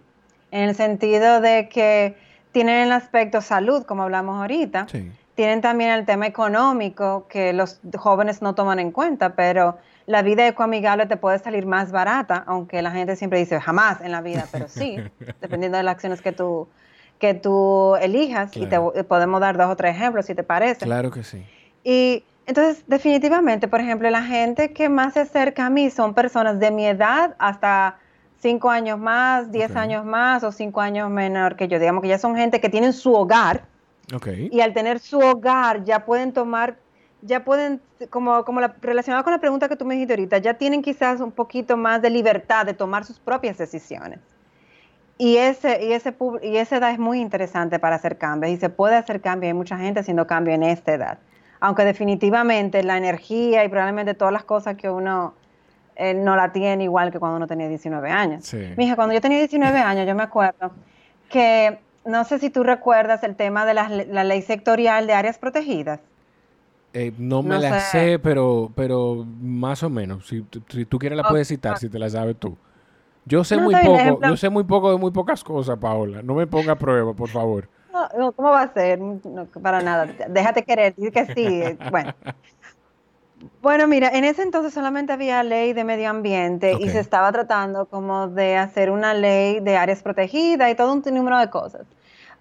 [0.52, 2.16] en el sentido de que
[2.52, 4.86] tienen el aspecto salud, como hablamos ahorita.
[4.88, 10.22] Sí tienen también el tema económico que los jóvenes no toman en cuenta, pero la
[10.22, 14.20] vida ecoamigable te puede salir más barata, aunque la gente siempre dice jamás en la
[14.20, 14.98] vida, pero sí,
[15.40, 16.68] dependiendo de las acciones que tú,
[17.18, 18.56] que tú elijas.
[18.56, 20.84] Y te podemos dar dos o tres ejemplos, si te parece.
[20.84, 21.44] Claro que sí.
[21.82, 26.60] Y entonces, definitivamente, por ejemplo, la gente que más se acerca a mí son personas
[26.60, 27.96] de mi edad hasta
[28.38, 31.78] cinco años más, diez años más o cinco años menor que yo.
[31.78, 33.62] Digamos que ya son gente que tienen su hogar
[34.50, 36.76] y al tener su hogar ya pueden tomar,
[37.22, 40.54] ya pueden, como, como la, relacionado con la pregunta que tú me dijiste ahorita, ya
[40.54, 44.20] tienen quizás un poquito más de libertad de tomar sus propias decisiones.
[45.16, 48.68] Y, ese, y, ese, y esa edad es muy interesante para hacer cambios y se
[48.68, 49.48] puede hacer cambio.
[49.48, 51.18] Hay mucha gente haciendo cambio en esta edad.
[51.60, 55.34] Aunque definitivamente la energía y probablemente todas las cosas que uno
[55.94, 58.44] eh, no la tiene igual que cuando uno tenía 19 años.
[58.44, 58.74] Sí.
[58.76, 60.72] Mija, cuando yo tenía 19 años, yo me acuerdo
[61.30, 66.00] que no sé si tú recuerdas el tema de la, ley sectorial de áreas protegidas.
[66.92, 68.18] Eh, no me la sé.
[68.20, 70.28] pero, pero más o menos.
[70.28, 72.56] Si, tú quieres la puedes citar, si te la sabes tú.
[73.26, 76.22] Yo sé muy poco, yo sé muy poco de muy pocas cosas, Paola.
[76.22, 77.68] No me ponga a prueba, por favor.
[78.18, 78.98] No, ¿cómo va a ser?
[79.62, 80.06] para nada.
[80.28, 81.78] Déjate querer, dice que sí.
[81.90, 82.14] Bueno.
[83.62, 87.86] Bueno, mira, en ese entonces solamente había ley de medio ambiente y se estaba tratando
[87.86, 91.86] como de hacer una ley de áreas protegidas y todo un número de cosas.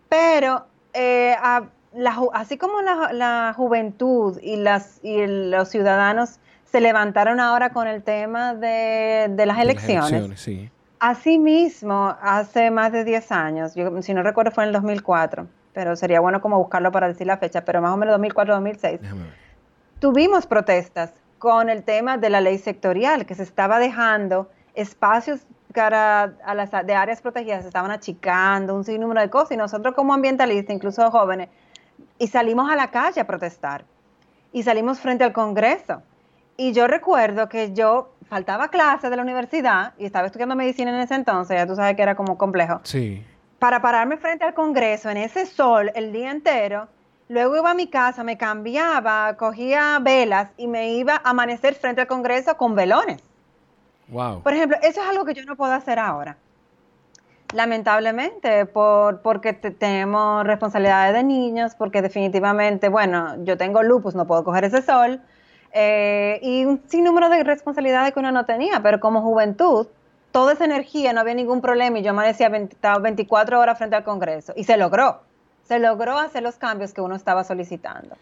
[0.10, 1.36] Pero eh,
[2.34, 8.56] así como la, juventud y, las, y los ciudadanos se levantaron ahora con el tema
[8.56, 10.50] de, las elecciones,
[11.00, 15.48] así mismo, hace más de 10 años, yo, si no recuerdo fue en el 2004,
[15.74, 19.00] pero sería bueno como buscarlo para decir la fecha, pero más o menos 2004-2006
[20.04, 26.34] tuvimos protestas con el tema de la ley sectorial, que se estaba dejando espacios cara
[26.44, 30.14] a las de áreas protegidas, se estaban achicando, un sinnúmero de cosas, y nosotros como
[30.14, 31.48] ambientalistas, incluso jóvenes,
[32.20, 33.86] y salimos a la calle a protestar,
[34.52, 36.02] y salimos frente al Congreso.
[36.58, 41.00] Y yo recuerdo que yo faltaba clase de la universidad, y estaba estudiando medicina en
[41.00, 42.82] ese entonces, ya tú sabes que era como complejo.
[42.84, 43.26] Sí.
[43.58, 46.90] Para pararme frente al Congreso en ese sol el día entero,
[47.30, 52.02] Luego iba a mi casa, me cambiaba, cogía velas y me iba a amanecer frente
[52.02, 53.22] al Congreso con velones.
[54.10, 54.42] Wow.
[54.42, 56.38] Por ejemplo, eso es algo que yo no puedo hacer ahora.
[57.54, 64.44] Lamentablemente, por, porque tenemos responsabilidades de niños, porque definitivamente, bueno, yo tengo lupus, no puedo
[64.44, 65.22] coger ese sol,
[65.72, 69.88] eh, y un sinnúmero de responsabilidades que uno no tenía, pero como juventud,
[70.32, 74.54] toda esa energía, no había ningún problema y yo amanecía 24 horas frente al Congreso
[74.56, 75.22] y se logró
[75.68, 78.16] se logró hacer los cambios que uno estaba solicitando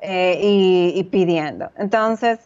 [0.00, 1.70] eh, y, pidiendo.
[1.76, 2.38] Entonces,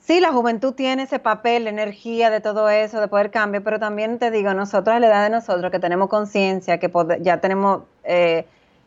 [0.00, 3.78] sí, la juventud tiene ese papel, la energía de todo eso, de poder cambiar, pero
[3.78, 7.82] también te digo, nosotros a la edad de nosotros que tenemos conciencia, que ya tenemos,
[8.04, 8.46] eh,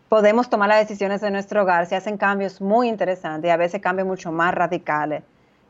[0.09, 3.81] podemos tomar las decisiones de nuestro hogar, se hacen cambios muy interesantes y a veces
[3.81, 5.23] cambios mucho más radicales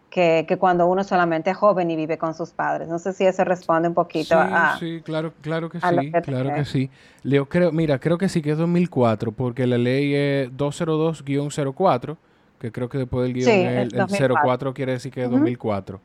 [0.09, 2.87] que, cuando uno solamente es joven y vive con sus padres.
[2.87, 4.77] No sé si eso responde un poquito sí, a...
[4.79, 6.89] Sí, claro, claro que sí, claro que sí.
[7.23, 12.17] Leo, creo, mira, creo que sí que es 2004, porque la ley es 202-04,
[12.59, 15.99] que creo que después del guion el, 04 quiere decir que es 2004.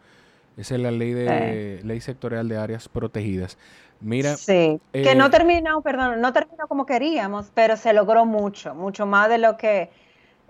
[0.57, 3.57] Esa es la ley de ley sectorial de áreas protegidas.
[4.01, 8.75] Mira, sí, que no eh, terminó, perdón, no terminó como queríamos, pero se logró mucho,
[8.75, 9.91] mucho más de lo que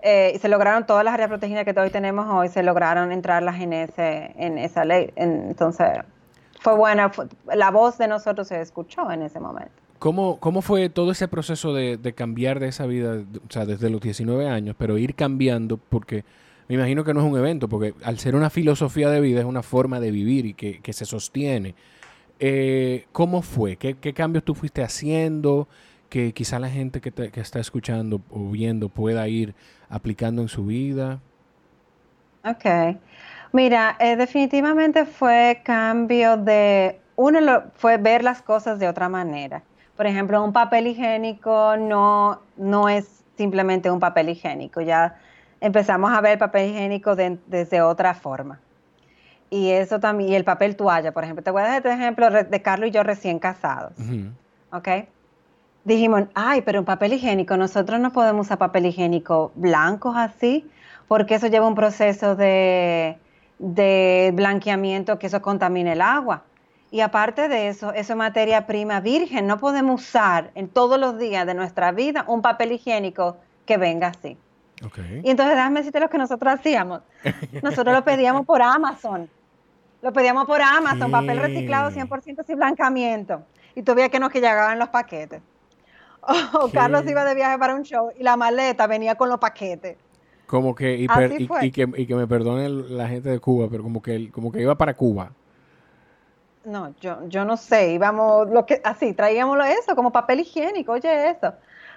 [0.03, 3.71] eh, se lograron todas las áreas protegidas que hoy tenemos hoy, se lograron entrarlas en,
[3.71, 5.11] ese, en esa ley.
[5.15, 5.87] entonces,
[6.59, 7.11] fue buena,
[7.55, 9.71] la voz de nosotros se escuchó en ese momento.
[9.99, 14.01] ¿Cómo, ¿Cómo fue todo ese proceso de, cambiar de esa vida, o sea, desde los
[14.01, 15.77] 19 años, pero ir cambiando?
[15.77, 16.25] Porque
[16.67, 19.45] me imagino que no es un evento, porque al ser una filosofía de vida es
[19.45, 21.75] una forma de vivir y que, que se sostiene.
[22.39, 23.77] Eh, ¿Cómo fue?
[23.77, 25.69] ¿Qué, ¿Qué, cambios tú fuiste haciendo
[26.09, 29.55] que quizá la gente que, te, que está escuchando o viendo pueda ir
[29.93, 31.19] aplicando en su vida?
[32.43, 32.97] Ok.
[33.51, 39.61] Mira, eh, definitivamente fue cambio de, uno lo, fue ver las cosas de otra manera.
[39.95, 45.15] Por ejemplo, un papel higiénico no, no es simplemente un papel higiénico, ya
[45.61, 48.59] empezamos a ver el papel higiénico de, desde otra forma.
[49.51, 51.43] Y eso también, y el papel toalla, por ejemplo.
[51.43, 53.93] Te voy a dar este ejemplo de Carlos y yo recién casados.
[53.99, 54.31] Uh -huh.
[54.71, 54.87] ¿Ok?
[55.85, 60.69] Dijimos, ay, pero un papel higiénico, nosotros no podemos usar papel higiénico blancos así,
[61.07, 63.17] porque eso lleva un proceso de,
[63.59, 66.43] de blanqueamiento que eso contamina el agua.
[66.89, 69.47] Y aparte de eso, eso es materia prima virgen.
[69.47, 74.07] No podemos usar en todos los días de nuestra vida un papel higiénico que venga
[74.07, 74.37] así.
[74.85, 75.21] Okay.
[75.23, 77.01] Y entonces déjame decirte lo que nosotros hacíamos.
[77.63, 79.27] Nosotros lo pedíamos por Amazon.
[80.03, 83.41] Lo pedíamos por Amazon, papel reciclado 100% sin blancamiento.
[83.73, 85.41] Y todavía que no que llegaban los paquetes.
[86.53, 89.97] O Carlos iba de viaje para un show y la maleta venía con los paquetes.
[90.47, 93.67] Como que, y, per, y, y, que, y que me perdone la gente de Cuba,
[93.71, 95.31] pero como que, como que iba para Cuba.
[96.65, 101.31] No, yo, yo no sé, íbamos, lo que, así, traíamos eso, como papel higiénico, oye
[101.31, 101.53] eso.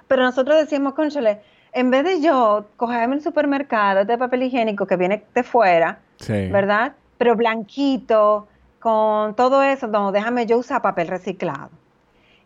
[0.09, 1.41] Pero nosotros decíamos, conchale,
[1.73, 6.49] en vez de yo cogerme el supermercado de papel higiénico que viene de fuera, sí.
[6.49, 6.95] ¿verdad?
[7.19, 8.49] Pero blanquito,
[8.81, 11.71] con todo eso, no, déjame yo usar papel reciclado.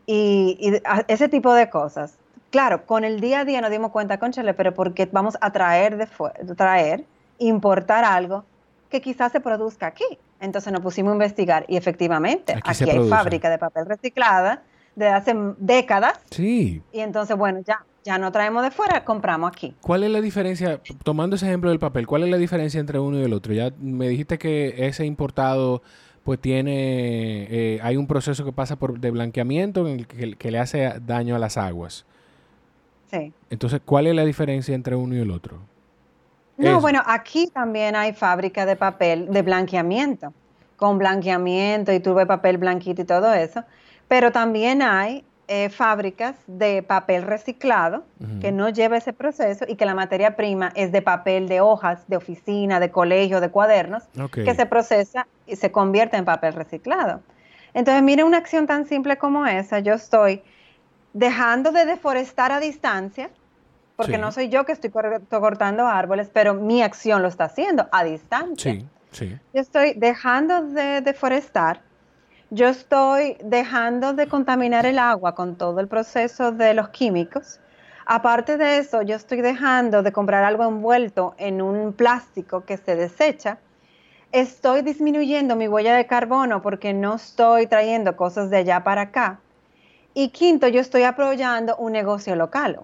[0.07, 2.17] Y, y ese tipo de cosas.
[2.51, 5.97] Claro, con el día a día nos dimos cuenta, conchale, pero porque vamos a traer,
[5.97, 7.05] de traer,
[7.39, 8.45] importar algo
[8.91, 10.19] que quizás se produzca aquí.
[10.41, 13.11] Entonces nos pusimos a investigar y efectivamente aquí, aquí hay produce.
[13.11, 14.63] fábrica de papel reciclada
[14.97, 16.19] de hace décadas.
[16.31, 16.83] Sí.
[16.93, 19.75] Y entonces, bueno, ya, ya no traemos de fuera, compramos aquí.
[19.81, 23.19] ¿Cuál es la diferencia, tomando ese ejemplo del papel, cuál es la diferencia entre uno
[23.19, 23.53] y el otro?
[23.53, 25.83] Ya me dijiste que ese importado
[26.31, 30.51] pues tiene, eh, hay un proceso que pasa por de blanqueamiento en el que, que,
[30.53, 32.07] le hace daño a las aguas.
[33.11, 33.33] Sí.
[33.51, 35.59] Entonces, ¿cuál es la diferencia entre uno y el otro?
[36.57, 36.81] No, Eso.
[36.81, 40.33] bueno, aquí también hay fábrica de papel de blanqueamiento,
[40.77, 43.65] con blanqueamiento y tuve papel blanquito y todo eso,
[44.07, 48.41] pero también hay eh, fábricas de papel reciclado uh -huh.
[48.41, 52.07] que no lleva ese proceso y que la materia prima es de papel de hojas,
[52.07, 54.45] de oficina, de colegio, de cuadernos, okay.
[54.45, 57.21] que se procesa y se convierte en papel reciclado.
[57.75, 60.41] Entonces, mire una acción tan simple como esa, yo estoy
[61.15, 63.29] dejando de deforestar a distancia,
[63.97, 64.21] porque sí.
[64.21, 64.91] no soy yo que estoy
[65.29, 68.73] cortando árboles, pero mi acción lo está haciendo a distancia.
[68.73, 69.37] Sí, sí.
[69.53, 71.81] Yo estoy dejando de deforestar,
[72.51, 77.61] yo estoy dejando de contaminar el agua con todo el proceso de los químicos.
[78.07, 82.97] Aparte de eso, yo estoy dejando de comprar algo envuelto en un plástico que se
[82.97, 83.59] desecha.
[84.33, 89.39] Estoy disminuyendo mi huella de carbono porque no estoy trayendo cosas de allá para acá.
[90.13, 92.81] Y quinto, yo estoy apoyando un negocio local.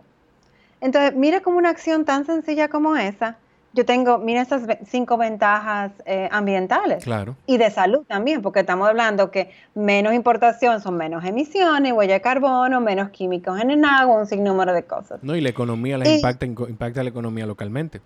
[0.81, 3.37] Entonces, mira como una acción tan sencilla como esa,
[3.77, 7.05] yo tengo, mira esas cinco ventajas eh, ambientales.
[7.05, 7.37] Claro.
[7.47, 12.21] Y de salud también, porque estamos hablando que menos importación son menos emisiones, huella de
[12.23, 15.23] carbono, menos químicos en el agua, un sinnúmero de cosas.
[15.23, 18.01] No, y la economía la y, impacta, impacta la economía localmente.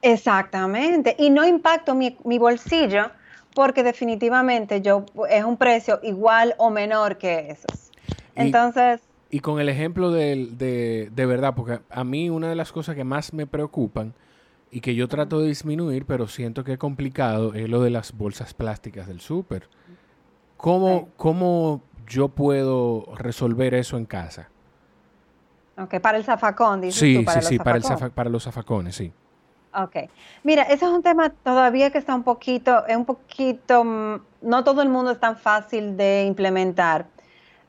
[0.00, 1.16] Exactamente.
[1.18, 3.10] Y no impacto mi, mi bolsillo
[3.52, 7.90] porque definitivamente yo es un precio igual o menor que esos.
[8.36, 9.00] Entonces...
[9.28, 12.70] Y, y con el ejemplo de, de, de, verdad, porque a mí una de las
[12.70, 14.14] cosas que más me preocupan
[14.70, 18.12] y que yo trato de disminuir, pero siento que es complicado, es lo de las
[18.12, 19.68] bolsas plásticas del súper.
[20.56, 21.12] ¿Cómo, sí.
[21.16, 24.48] ¿Cómo yo puedo resolver eso en casa?
[25.76, 28.94] Ok, para el zafacón, dices sí, tú, para sí, sí, para, el para los zafacones,
[28.94, 29.12] sí.
[29.74, 29.96] Ok.
[30.44, 34.62] Mira, ese es un tema todavía que está un poquito, es un poquito, mm, no
[34.62, 37.06] todo el mundo es tan fácil de implementar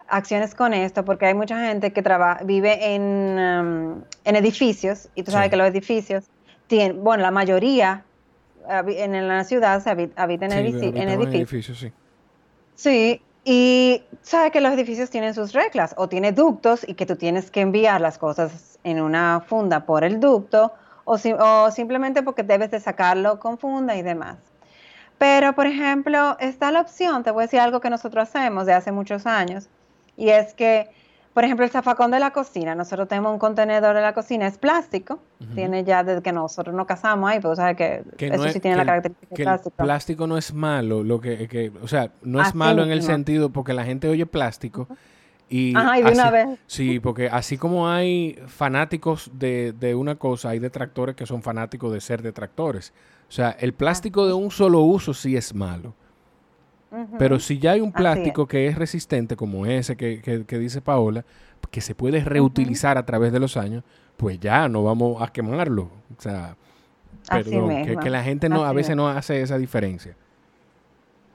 [0.07, 3.01] acciones con esto, porque hay mucha gente que trabaja, vive en,
[3.39, 5.49] um, en edificios, y tú sabes sí.
[5.51, 6.25] que los edificios
[6.67, 8.03] tienen, bueno, la mayoría
[8.67, 11.35] en la ciudad se habita, habita en, sí, edificio, en edificios.
[11.35, 11.91] Edificio, sí.
[12.75, 17.15] sí, y sabes que los edificios tienen sus reglas, o tiene ductos y que tú
[17.15, 20.73] tienes que enviar las cosas en una funda por el ducto,
[21.03, 24.37] o, si, o simplemente porque debes de sacarlo con funda y demás.
[25.19, 28.73] Pero, por ejemplo, está la opción, te voy a decir algo que nosotros hacemos de
[28.73, 29.69] hace muchos años,
[30.17, 30.89] y es que
[31.35, 34.57] por ejemplo, el zafacón de la cocina, nosotros tenemos un contenedor de la cocina, es
[34.57, 35.53] plástico, uh -huh.
[35.53, 38.53] tiene ya desde que nosotros nos casamos ahí, pero sabes que, que eso no es,
[38.53, 39.75] sí tiene que la característica que de plástico.
[39.77, 42.91] El plástico no es malo, lo que, que o sea, no es Así malo en
[42.91, 44.97] el sentido porque la gente oye plástico uh -huh.
[45.47, 46.59] Y Ajá, y de una vez.
[46.65, 51.93] Sí, porque así como hay fanáticos de, de una cosa, hay detractores que son fanáticos
[51.93, 52.93] de ser detractores.
[53.29, 55.93] O sea, el plástico de un solo uso sí es malo.
[57.17, 60.81] Pero si ya hay un plástico que es resistente, como ese que, que- que dice
[60.81, 61.25] Paola,
[61.71, 63.83] que se puede reutilizar a través de los años,
[64.17, 65.89] pues ya no vamos a quemarlo.
[66.17, 66.55] O sea,
[67.29, 69.09] perdón, que, la gente no, a veces mismo.
[69.11, 70.15] no hace esa diferencia.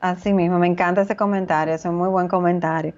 [0.01, 2.95] Así mismo, me encanta ese comentario, es un muy buen comentario.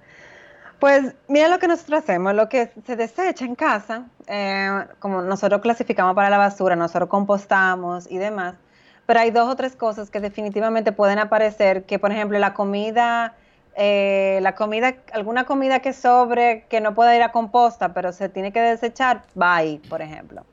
[0.79, 5.61] Pues mira lo que nosotros hacemos, lo que se desecha en casa, eh, como nosotros
[5.61, 8.55] clasificamos para la basura, nosotros compostamos y demás,
[9.13, 13.35] pero hay dos o tres cosas que definitivamente pueden aparecer, que por ejemplo la comida,
[13.77, 18.31] eh, la comida, alguna comida que sobre, que no pueda ir a composta, pero se
[18.31, 20.47] tiene que desechar, va ahí, por ejemplo.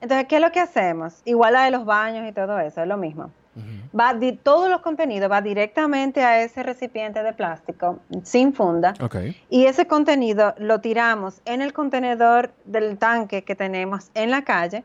[0.00, 1.20] Entonces, ¿qué es lo que hacemos?
[1.24, 3.32] Igual la de los baños y todo eso, es lo mismo
[3.98, 8.92] va di- todos los contenidos va directamente a ese recipiente de plástico sin funda
[9.50, 14.84] y ese contenido lo tiramos en el contenedor del tanque que tenemos en la calle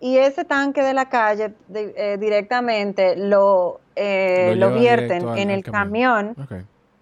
[0.00, 5.50] y ese tanque de la calle de- eh, directamente lo, eh, Lo vierten al- en
[5.50, 6.36] el camión.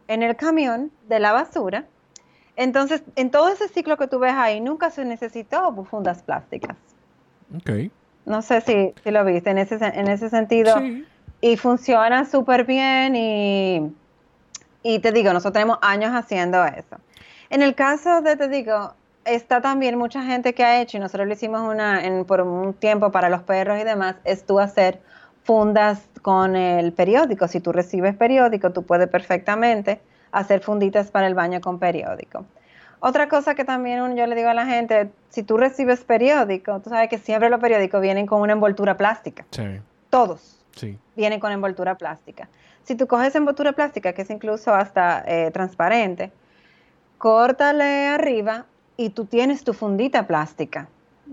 [0.09, 1.85] en el camión de la basura.
[2.57, 6.77] Entonces, en todo ese ciclo que tú ves ahí, nunca se necesitó fundas plásticas.
[7.57, 7.91] Ok.
[8.27, 11.05] No sé si, si lo viste en ese, en ese sentido Sí.
[11.41, 13.91] y funciona súper bien y,
[14.83, 16.99] y te digo, nosotros tenemos años haciendo eso.
[17.49, 21.27] En el caso de, te digo, está también mucha gente que ha hecho, y nosotros
[21.27, 25.01] lo hicimos una, en, por un tiempo para los perros y demás, es tú hacer
[25.45, 27.49] fundas con el periódico.
[27.49, 32.45] Si tú recibes periódico, tú puedes perfectamente hacer funditas para el baño con periódico.
[33.01, 36.91] Otra cosa que también yo le digo a la gente, si tú recibes periódico, tú
[36.91, 39.81] sabes que siempre los periódicos vienen con una envoltura plástica, Sí.
[40.09, 40.97] todos Sí.
[41.17, 42.49] viene con envoltura plástica.
[42.85, 46.31] Si tú coges envoltura plástica, que es incluso hasta eh, transparente,
[47.19, 50.89] córtale arriba y tú tienes tu fundita plástica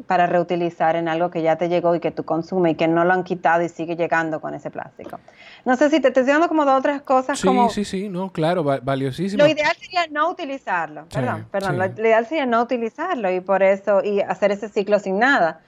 [0.07, 3.03] para reutilizar en algo que ya te llegó y que tú consumes y que no
[3.03, 5.19] lo han quitado y sigue llegando con ese plástico.
[5.65, 7.69] No sé si te estoy dando como dos o tres cosas Sí, como...
[7.69, 9.43] sí, sí, no, claro, va- valiosísimo.
[9.43, 11.77] Lo ideal sería no utilizarlo, Sí, perdón, perdón, sí.
[11.77, 15.61] lo, ideal sería no utilizarlo y por eso, y hacer ese ciclo sin nada.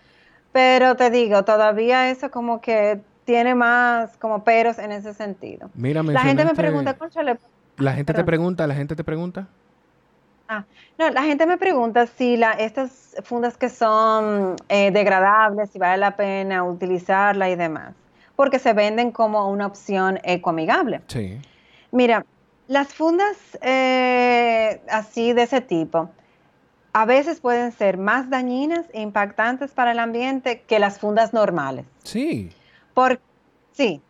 [0.52, 5.70] Pero te digo, todavía eso como que tiene más como peros en ese sentido.
[5.76, 7.38] Mira, La gente me pregunta, "Cónchale,
[7.78, 9.48] La gente te pregunta, la gente te pregunta.
[10.54, 10.66] Ah,
[10.98, 15.98] no, la gente me pregunta si la, estas fundas que son eh, degradables, si vale
[15.98, 17.94] la pena utilizarla y demás,
[18.36, 21.04] porque se venden como una opción ecoamigable.
[21.08, 21.40] Sí.
[21.94, 22.26] Mira,
[22.68, 26.10] las fundas eh, así de ese tipo
[26.92, 31.86] a veces pueden ser más dañinas e impactantes para el ambiente que las fundas normales.
[32.04, 32.52] Sí.
[32.94, 33.22] Por,
[33.72, 34.02] sí,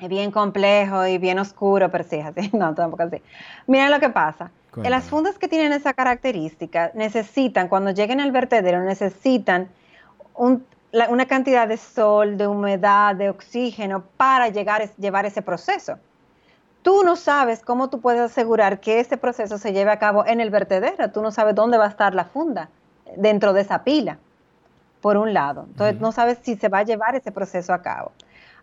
[0.00, 2.50] es bien complejo y bien oscuro, pero sí, así.
[2.56, 3.22] No, tampoco así.
[3.68, 4.50] Mira lo que pasa.
[4.72, 4.90] Cuéntame.
[4.90, 9.68] Las fundas que tienen esa característica necesitan, cuando lleguen al vertedero, necesitan
[10.34, 15.98] un- la- una cantidad de sol, de humedad, de oxígeno para llegar, llevar ese proceso.
[16.80, 20.40] Tú no sabes cómo tú puedes asegurar que ese proceso se lleve a cabo en
[20.40, 21.10] el vertedero.
[21.12, 22.70] Tú no sabes dónde va a estar la funda
[23.16, 24.18] dentro de esa pila,
[25.02, 25.66] por un lado.
[25.68, 28.12] Entonces, no sabes si se va a llevar ese proceso a cabo.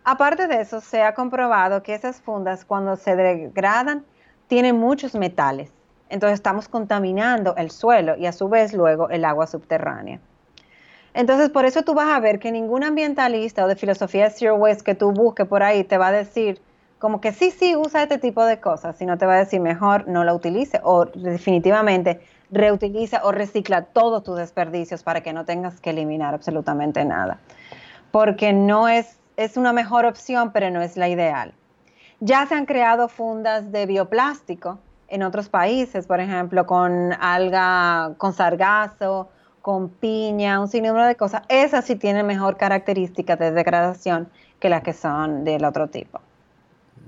[0.03, 4.05] Aparte de eso, se ha comprobado que esas fundas, cuando se degradan,
[4.47, 5.71] tienen muchos metales.
[6.09, 10.19] Entonces, estamos contaminando el suelo y a su vez luego el agua subterránea.
[11.13, 14.83] Entonces, por eso tú vas a ver que ningún ambientalista o de filosofía zero waste
[14.83, 16.61] que tú busques por ahí te va a decir
[16.99, 20.07] como que sí, sí, usa este tipo de cosas, sino te va a decir mejor
[20.07, 22.19] no la utilice o definitivamente
[22.51, 27.39] reutiliza o recicla todos tus desperdicios para que no tengas que eliminar absolutamente nada.
[28.11, 31.53] Porque no es, es una mejor opción, pero no es la ideal.
[32.19, 38.33] Ya se han creado fundas de bioplástico en otros países, por ejemplo, con alga, con
[38.33, 39.29] sargazo,
[39.61, 41.43] con piña, un sinnúmero de cosas.
[41.49, 46.19] Esas sí tienen mejor característica de degradación que las que son del otro tipo.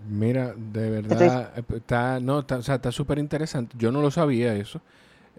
[0.09, 3.75] Mira, de verdad, está, no, está, o sea, está súper interesante.
[3.77, 4.81] Yo no lo sabía eso.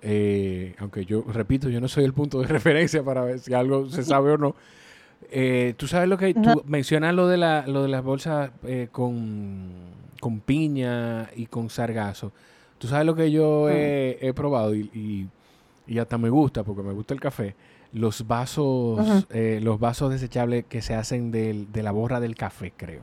[0.01, 3.89] Eh, aunque yo, repito, yo no soy el punto de referencia para ver si algo
[3.89, 4.55] se sabe o no.
[5.31, 6.63] Eh, tú sabes lo que tú No.
[6.67, 9.71] mencionas lo de la, lo de las bolsas eh, con,
[10.21, 12.33] con piña y con sargazo.
[12.83, 15.29] Tú sabes lo que yo he, he probado y, y-
[15.87, 17.55] y hasta me gusta porque me gusta el café.
[17.93, 22.73] Los vasos, eh, los vasos desechables que se hacen del- de la borra del café,
[22.77, 23.03] creo.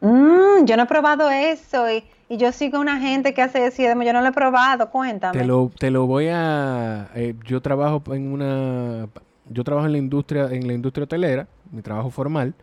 [0.00, 3.82] Mm, yo no he probado eso y, y yo sigo una gente que hace eso
[3.82, 5.32] y yo no lo he probado, cuéntame.
[5.40, 7.10] Te lo, te lo voy a.
[7.16, 9.08] eh, yo trabajo en una.
[9.50, 12.54] Yo trabajo en la industria, en la industria hotelera, mi trabajo formal.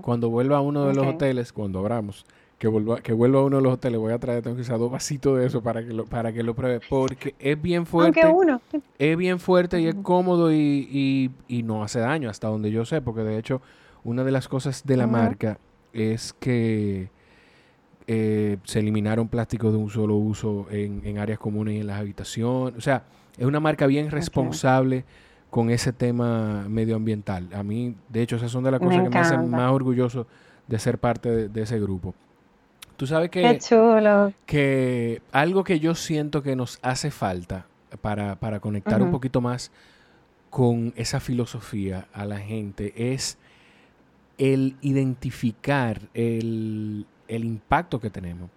[0.00, 2.24] Cuando vuelva a uno de los hoteles, cuando abramos,
[2.58, 4.78] que vuelva, que vuelva a uno de los hoteles, voy a traer, tengo que usar
[4.78, 8.20] dos vasitos de eso para que lo, para que lo pruebe, porque es bien fuerte.
[8.22, 8.60] Aunque uno.
[8.98, 13.00] Es bien fuerte y es cómodo y, y, no hace daño, hasta donde yo sé,
[13.00, 13.62] porque de hecho,
[14.02, 15.58] una de las cosas de la marca
[15.92, 17.10] es que
[18.08, 22.00] eh, se eliminaron plásticos de un solo uso en, en, áreas comunes y en las
[22.00, 22.76] habitaciones.
[22.76, 23.04] O sea,
[23.36, 25.04] es una marca bien responsable
[25.48, 27.48] con ese tema medioambiental.
[27.54, 30.26] A mí, de hecho, esas son de las cosas que me hacen más orgulloso
[30.66, 32.14] de ser parte de ese grupo.
[32.98, 33.60] Tú sabes que,
[34.44, 37.66] que algo que yo siento que nos hace falta
[38.00, 39.70] para, conectar un poquito más
[40.50, 43.38] con esa filosofía a la gente es
[44.36, 48.50] el identificar el, impacto que tenemos.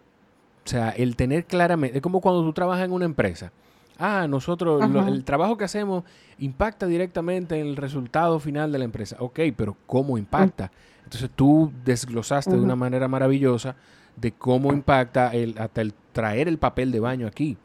[0.66, 3.52] O sea, el tener claramente, es como cuando tú trabajas en una empresa.
[4.00, 6.04] Ah, nosotros, el trabajo que hacemos
[6.40, 9.18] impacta directamente en el resultado final de la empresa.
[9.20, 10.72] Ok, pero ¿cómo impacta?
[11.04, 13.76] Entonces tú desglosaste de una manera maravillosa
[14.22, 17.58] de cómo impacta el, hasta el traer el papel de baño aquí.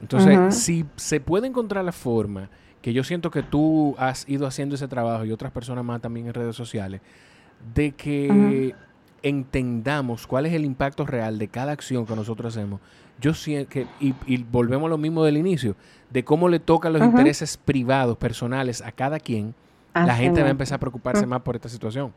[0.00, 2.48] Entonces, si se puede encontrar la forma,
[2.82, 6.26] que yo siento que tú has ido haciendo ese trabajo y otras personas más también
[6.26, 7.00] en redes sociales,
[7.74, 8.74] de que
[9.22, 12.80] entendamos cuál es el impacto real de cada acción que nosotros hacemos.
[13.20, 15.76] Yo siento que, y, volvemos a lo mismo del inicio,
[16.08, 19.54] de cómo le tocan los intereses privados, personales a cada quien,
[19.92, 22.12] la gente va a empezar a preocuparse más por esta situación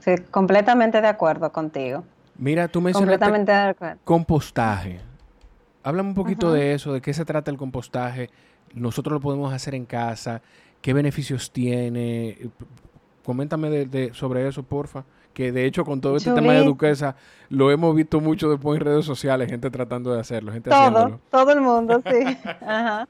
[0.00, 2.04] sí, completamente de acuerdo contigo.
[2.36, 5.00] Mira, tú mencionaste compostaje.
[5.82, 8.30] Háblame un poquito de eso, de qué se trata el compostaje.
[8.74, 10.40] Nosotros lo podemos hacer en casa.
[10.80, 12.50] ¿Qué beneficios tiene?
[13.24, 15.04] Coméntame de, sobre eso, porfa.
[15.34, 17.16] Que de hecho con todo este tema de duquesa
[17.48, 21.52] lo hemos visto mucho después en redes sociales, gente tratando de hacerlo, gente todo, Todo
[21.52, 22.38] el mundo, sí.
[22.60, 23.08] Ajá.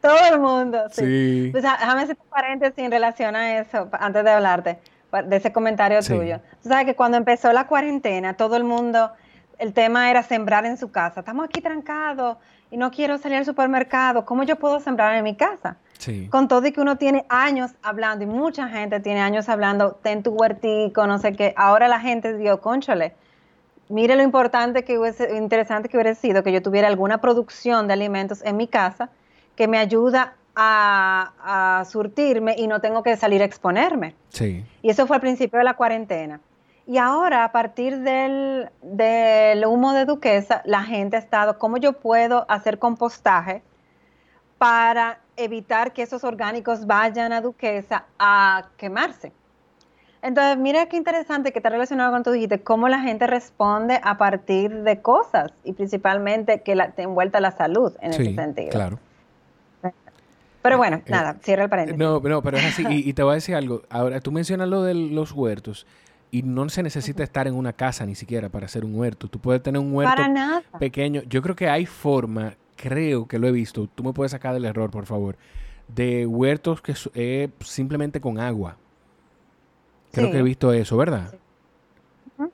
[0.00, 1.48] Todo el mundo, sí.
[1.52, 4.78] Pues, déjame hacer un paréntesis en relación a eso, antes de hablarte
[5.26, 6.40] de ese comentario tuyo.
[6.62, 9.10] Tú sabes que cuando empezó la cuarentena, todo el mundo,
[9.58, 11.20] el tema era sembrar en su casa.
[11.20, 12.38] Estamos aquí trancados
[12.70, 14.24] y no quiero salir al supermercado.
[14.24, 15.76] ¿Cómo yo puedo sembrar en mi casa?
[15.98, 16.28] Sí.
[16.28, 20.22] Con todo y que uno tiene años hablando y mucha gente tiene años hablando, ten
[20.22, 21.52] tu huertico, no sé qué.
[21.56, 23.14] Ahora la gente dio, conchole,
[23.90, 27.94] mire lo importante que hubiese, interesante que hubiera sido que yo tuviera alguna producción de
[27.94, 29.10] alimentos en mi casa
[29.56, 34.14] que me ayuda a, surtirme y no tengo que salir a exponerme.
[34.28, 34.64] Sí.
[34.82, 36.40] Y eso fue al principio de la cuarentena.
[36.86, 41.92] Y ahora, a partir del, del, humo de duquesa, la gente ha estado, ¿cómo yo
[41.94, 43.62] puedo hacer compostaje
[44.58, 49.32] para evitar que esos orgánicos vayan a duquesa a quemarse?
[50.22, 54.18] Entonces, mira qué interesante que está relacionado con tu dijiste, cómo la gente responde a
[54.18, 58.70] partir de cosas y principalmente que la, te envuelta la salud en ese sentido.
[58.70, 58.98] Claro.
[60.62, 61.98] Pero bueno, eh, nada, cierra el paréntesis.
[61.98, 62.84] No, no, pero es así.
[62.88, 63.82] y, te voy a decir algo.
[63.88, 65.86] Ahora, tú mencionas lo de los huertos.
[66.32, 69.26] Y no se necesita estar en una casa ni siquiera para hacer un huerto.
[69.26, 70.22] Tú puedes tener un huerto
[70.78, 71.22] pequeño.
[71.28, 73.88] Yo creo que hay forma, creo que lo he visto.
[73.88, 75.36] Tú me puedes sacar del error, por favor.
[75.88, 78.76] De huertos que es simplemente con agua.
[80.12, 81.30] Creo que he visto eso, ¿verdad?
[81.30, 81.36] Sí,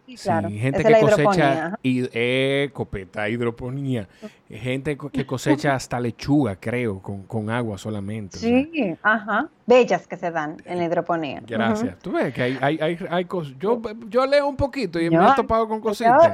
[0.07, 4.09] gente que cosecha y, eh, copeta, hidroponía.
[4.49, 8.39] Gente que cosecha hasta lechuga, creo, con, agua solamente.
[8.39, 9.49] Sí, ajá.
[9.67, 11.43] Bellas que se dan en hidroponía.
[11.47, 11.99] Gracias.
[11.99, 13.55] Tú ves que hay, hay, hay, cosas.
[13.59, 16.33] Yo, yo leo un poquito y me he topado con cositas.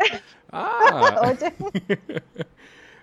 [0.50, 1.32] Ah.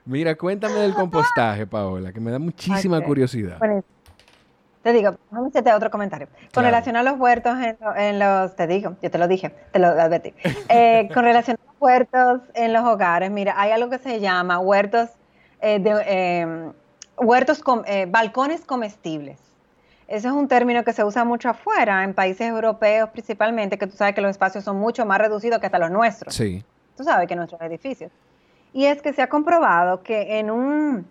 [0.09, 3.59] Mira, cuéntame del compostaje, Paola, que me da muchísima curiosidad.
[4.83, 6.27] Te digo, vamos a hacerte otro comentario.
[6.53, 7.57] Con relación a los huertos
[7.97, 10.33] en, los, te digo, yo te lo dije, te lo advertí.
[10.69, 14.59] Eh, con relación a los huertos en los hogares, mira, hay algo que se llama
[14.59, 15.09] huertos,
[15.61, 16.73] eh, de, em,
[17.17, 19.39] huertos con, eh, balcones comestibles.
[20.07, 23.95] Ese es un término que se usa mucho afuera, en países europeos principalmente, que tú
[23.97, 26.33] sabes que los espacios son mucho más reducidos que hasta los nuestros.
[26.33, 26.63] Sí.
[26.95, 28.11] Tú sabes que nuestros edificios.
[28.71, 31.07] Y es que se ha comprobado que en un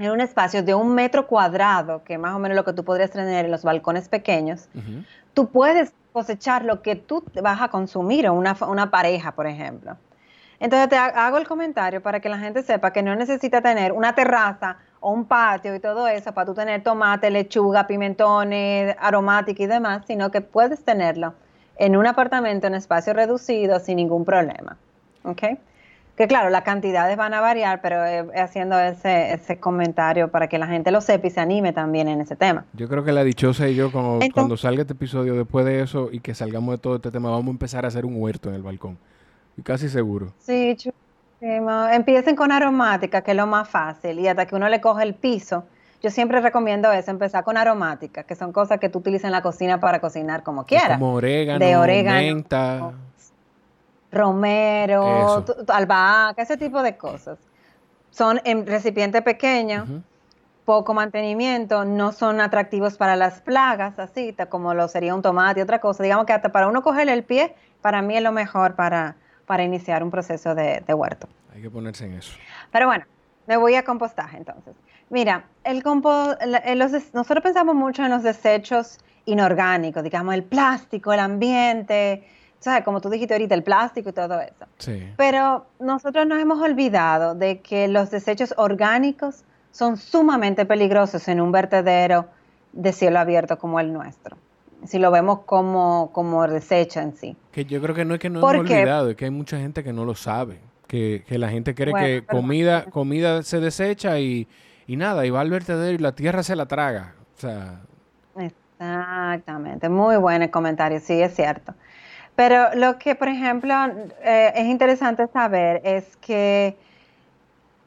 [0.00, 3.10] en un espacio de un metro cuadrado, que más o menos lo que tú podrías
[3.10, 4.68] tener en los balcones pequeños,
[5.34, 9.96] tú puedes cosechar lo que tú vas a consumir o una, una pareja, por ejemplo.
[10.58, 14.14] Entonces te hago el comentario para que la gente sepa que no necesita tener una
[14.14, 19.66] terraza o un patio y todo eso para tú tener tomate, lechuga, pimentones, aromática y
[19.66, 21.34] demás, sino que puedes tenerlo
[21.76, 24.76] en un apartamento en espacio reducido sin ningún problema.
[25.24, 25.42] ¿Ok?
[26.20, 27.96] Que claro, las cantidades van a variar, pero
[28.36, 32.20] haciendo ese, ese comentario para que la gente lo sepa y se anime también en
[32.20, 32.66] ese tema.
[32.74, 36.10] Yo creo que la dichosa y yo, cuando, cuando salga este episodio, después de eso
[36.12, 38.56] y que salgamos de todo este tema, vamos a empezar a hacer un huerto en
[38.56, 38.98] el balcón.
[39.56, 40.34] Y casi seguro.
[40.40, 40.76] Sí,
[41.40, 45.14] empiecen con aromática, que es lo más fácil, y hasta que uno le coge el
[45.14, 45.64] piso.
[46.02, 49.40] Yo siempre recomiendo eso, empezar con aromática, que son cosas que tú utilizas en la
[49.40, 50.98] cocina para cocinar como quieras.
[50.98, 52.92] Como orégano, de orégano, menta.
[54.12, 57.38] Romero, albahaca, ese tipo de cosas.
[58.10, 60.02] Son en recipiente pequeño,
[60.64, 65.62] poco mantenimiento, no son atractivos para las plagas, así como lo sería un tomate y
[65.62, 66.02] otra cosa.
[66.02, 69.62] Digamos que hasta para uno cogerle el pie, para mí es lo mejor para, para
[69.62, 71.28] iniciar un proceso de, huerto.
[71.54, 72.32] Hay que ponerse en eso.
[72.70, 73.04] Pero bueno,
[73.46, 74.74] me voy a compostaje entonces.
[75.08, 76.36] Mira, el compo
[77.12, 82.28] nosotros pensamos mucho en los desechos inorgánicos, digamos el plástico, el ambiente,
[82.60, 82.84] ¿sabes?
[82.84, 84.66] Como tú dijiste ahorita, el plástico y todo eso.
[84.78, 85.08] Sí.
[85.16, 91.52] Pero nosotros nos hemos olvidado de que los desechos orgánicos son sumamente peligrosos en un
[91.52, 92.26] vertedero
[92.72, 94.36] de cielo abierto como el nuestro.
[94.84, 97.36] Si lo vemos como, como desecho en sí.
[97.52, 99.84] Que yo creo que no es que no hemos olvidado, es que hay mucha gente
[99.84, 100.58] que no lo sabe.
[100.86, 104.48] Que, la gente cree que comida, comida se desecha y,
[104.86, 107.14] y nada, y va al vertedero y la tierra se la traga.
[107.36, 107.80] O sea.
[108.36, 111.74] Exactamente, muy buen comentario, sí, es cierto.
[112.40, 113.74] Pero lo que, por ejemplo,
[114.22, 116.74] eh, es interesante saber es que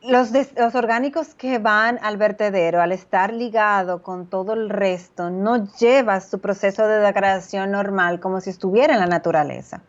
[0.03, 0.31] los,
[0.75, 6.39] orgánicos que van al vertedero, al estar ligado con todo el resto, no lleva su
[6.39, 9.81] proceso de degradación normal como si estuviera en la naturaleza.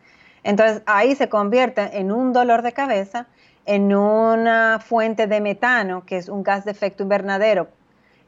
[0.45, 3.27] Entonces ahí se convierte en un dolor de cabeza,
[3.67, 7.69] en una fuente de metano, que es un gas de efecto invernadero,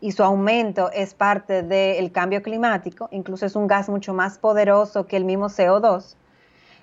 [0.03, 5.07] y su aumento es parte del cambio climático, incluso es un gas mucho más poderoso
[5.07, 6.15] que el mismo CO2.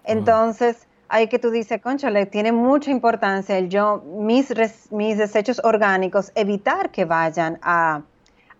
[0.03, 1.81] Entonces, ahí que tú dices,
[2.11, 4.53] le tiene mucha importancia el yo, mis,
[4.91, 8.01] mis desechos orgánicos, evitar que vayan a,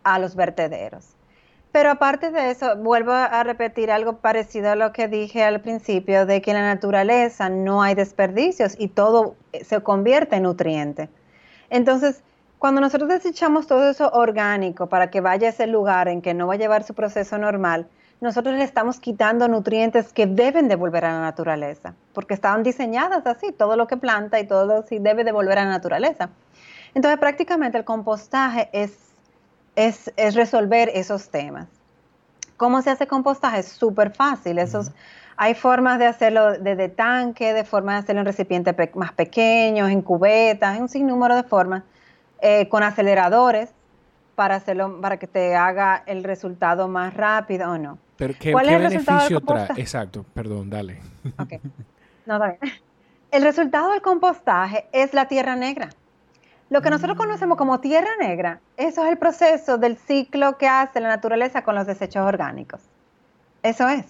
[0.04, 1.16] a los vertederos.
[1.72, 6.28] Pero aparte de eso, vuelvo a repetir algo parecido a lo que dije al principio,
[6.28, 11.10] de que en la naturaleza no hay desperdicios y todo se convierte en nutriente.
[11.72, 12.22] Entonces,
[12.60, 16.46] cuando nosotros desechamos todo eso orgánico para que vaya a ese lugar en que no
[16.46, 17.88] va a llevar su proceso normal,
[18.24, 23.28] nosotros le estamos quitando nutrientes que deben de volver a la naturaleza, porque estaban diseñadas
[23.28, 26.30] así, todo lo que planta y todo que debe de volver a la naturaleza.
[26.94, 28.98] Entonces prácticamente el compostaje es,
[29.76, 31.68] es, resolver esos temas.
[32.56, 33.60] ¿Cómo se hace compostaje?
[33.60, 34.58] Es súper fácil.
[34.58, 34.92] Esos,
[35.36, 40.02] Hay formas de hacerlo desde tanque, de formas de hacerlo en recipientes más pequeños, en
[40.02, 41.84] cubetas, en un sinnúmero de formas,
[42.40, 43.72] eh, con aceleradores
[44.36, 47.98] para hacerlo, para que te haga el resultado más rápido o no.
[48.18, 49.70] Pero ¿qué, ¿Cuál es el beneficio trae?
[49.78, 51.00] Exacto, perdón, dale.
[52.26, 52.74] No, está bien.
[53.32, 55.90] El resultado del compostaje es la tierra negra.
[56.70, 61.00] Lo que nosotros conocemos como tierra negra, eso es el proceso del ciclo que hace
[61.00, 62.82] la naturaleza con los desechos orgánicos.
[63.64, 64.06] Eso es.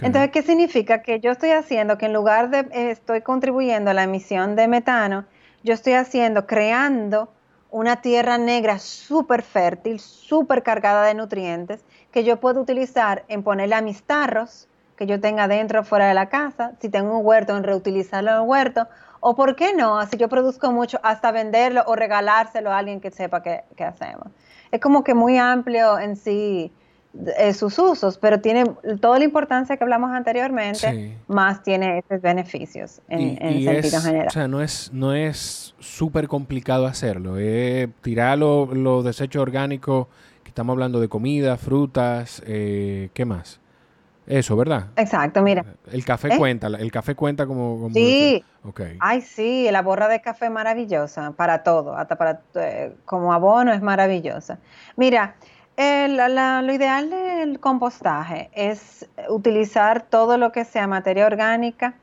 [0.00, 1.02] Entonces, ¿qué significa?
[1.02, 4.68] Que yo estoy haciendo que en lugar de eh, estoy contribuyendo a la emisión de
[4.68, 5.26] metano,
[5.62, 7.32] yo estoy haciendo, creando
[7.70, 13.74] una tierra negra súper fértil, súper cargada de nutrientes, que yo puedo utilizar en ponerle
[13.76, 17.24] a mis tarros que yo tenga dentro o fuera de la casa, si tengo un
[17.24, 18.86] huerto, en reutilizarlo en el huerto,
[19.20, 23.10] o por qué no, así yo produzco mucho, hasta venderlo o regalárselo a alguien que
[23.10, 24.28] sepa qué, hacemos.
[24.70, 26.72] Es como que muy amplio en sí
[27.38, 28.64] eh, sus usos, pero tiene
[29.00, 34.28] toda la importancia que hablamos anteriormente, más tiene estos beneficios en, sentido general.
[34.28, 40.06] O sea, no es no es súper complicado hacerlo, es tirar los desechos orgánicos,
[40.44, 43.60] que estamos hablando de comida, frutas, eh, ¿qué más?
[44.30, 44.86] Eso, ¿verdad?
[44.94, 45.64] Exacto, mira.
[45.90, 46.38] El café ¿Eh?
[46.38, 47.90] cuenta, el café cuenta como...
[47.92, 48.44] sí.
[48.62, 48.98] Okay.
[49.00, 52.42] Ay, sí, la borra de café es maravillosa para todo, hasta para
[53.06, 54.58] como abono es maravillosa.
[54.96, 55.34] Mira,
[56.08, 61.94] lo ideal del compostaje es utilizar todo lo que sea materia orgánica,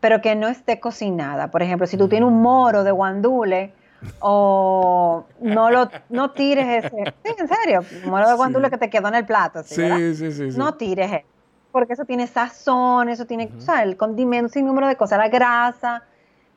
[0.00, 1.50] pero que no esté cocinada.
[1.50, 3.72] Por ejemplo, si tú tienes un moro de guandule,
[4.20, 7.14] o no lo no tires ese.
[7.24, 9.62] Sí, en serio, moro de guandule que te quedó en el plato.
[9.62, 9.74] ¿sí,
[10.14, 11.26] sí, sí, sí, No tires eso.
[11.72, 13.50] Porque eso tiene sazón, eso tiene,
[13.82, 16.04] el condimento, sin número de cosas, la grasa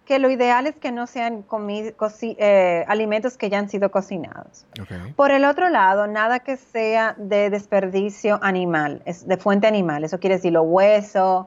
[0.09, 1.45] que lo ideal es que no sean
[2.23, 4.65] eh, alimentos que ya han sido cocinados.
[5.15, 10.19] Por el otro lado, nada que sea de desperdicio animal, es de fuente animal, eso
[10.19, 11.45] quiere decir los huesos,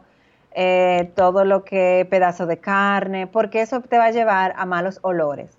[0.52, 5.00] eh, todo lo que pedazo de carne, porque eso te va a llevar a malos
[5.02, 5.50] olores.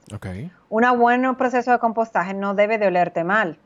[0.70, 3.58] Un buen proceso de compostaje no debe de olerte mal,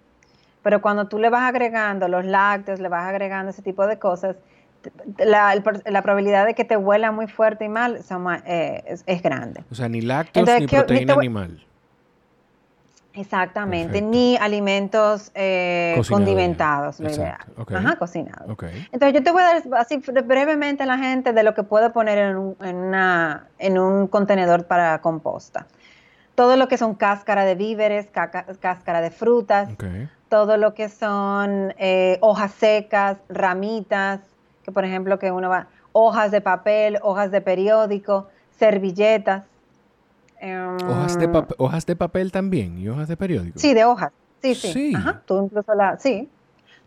[0.63, 4.35] pero cuando tú le vas agregando los lácteos, le vas agregando ese tipo de cosas,
[5.17, 7.99] la, probabilidad de que te huela muy fuerte y mal
[8.45, 9.63] eh, es, grande.
[9.71, 11.63] O sea, ni lácteos ni proteína animal.
[13.13, 17.39] Exactamente, ni alimentos eh, condimentados, lo ideal.
[17.73, 18.55] Ajá, cocinados.
[18.91, 21.89] Entonces yo te voy a dar así brevemente a la gente de lo que puede
[21.89, 25.65] poner en un, en una, en un contenedor para composta.
[26.35, 29.69] Todo lo que son cáscara de víveres, cáscara de frutas,
[30.29, 34.19] todo lo que son eh, hojas secas, ramitas,
[34.67, 39.45] que por ejemplo que uno va, hojas de papel, hojas de periódico, servilletas.
[40.41, 43.57] ¿Hojas, de em, ¿Hojas de papel también y hojas de periódico?
[43.57, 44.11] Sí, de hojas.
[44.41, 44.93] Sí, sí.
[44.93, 45.21] Ajá.
[45.25, 46.29] Tú incluso la, sí.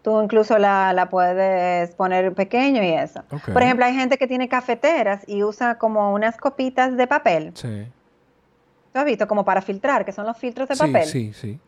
[0.03, 3.25] Tú incluso la, la puedes poner pequeño y eso.
[3.51, 7.53] Por ejemplo, hay gente que tiene cafeteras y usa como unas copitas de papel.
[7.55, 7.87] Sí.
[8.93, 9.27] ¿Tú has visto?
[9.27, 11.05] Como para filtrar, que son los filtros de papel.
[11.05, 11.59] Sí, sí.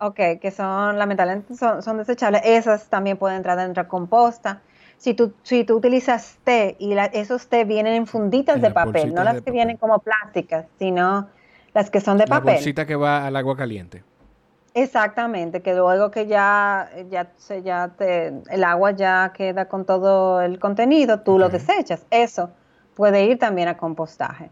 [0.00, 2.42] Ok, que son lamentablemente son, desechables.
[2.44, 4.60] Esas también pueden entrar dentro de composta.
[4.98, 9.22] Si tú, si tú utilizas té y esos té vienen en funditas de papel, no
[9.22, 11.28] las que vienen como plásticas, sino
[11.72, 12.46] las que son de papel.
[12.46, 14.02] La bolsita que va al agua caliente.
[14.74, 20.40] Exactamente, que luego que ya, ya, se, ya te, el agua ya queda con todo
[20.40, 22.06] el contenido, tú lo desechas.
[22.10, 22.50] Eso
[22.94, 24.50] puede ir también a compostaje.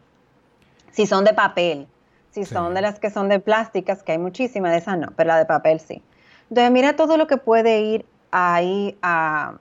[0.91, 1.87] Si son de papel,
[2.31, 5.29] si son de las que son de plásticas, que hay muchísimas, de esas no, pero
[5.29, 6.03] la de papel sí.
[6.49, 9.55] Entonces mira todo lo que puede ir ahí a,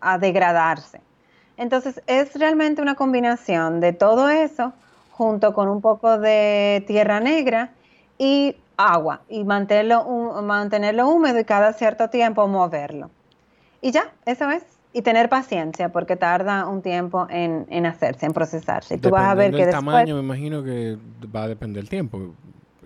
[0.00, 1.00] a degradarse.
[1.56, 4.72] Entonces es realmente una combinación de todo eso
[5.12, 7.70] junto con un poco de tierra negra
[8.18, 13.10] y agua y mantenerlo, mantenerlo húmedo y cada cierto tiempo moverlo.
[13.82, 18.98] Y ya, eso es y tener paciencia porque tarda un tiempo en, hacerse, en procesarse.
[18.98, 20.98] Tú vas a ver que el tamaño, me imagino que
[21.34, 22.34] va a depender del tiempo,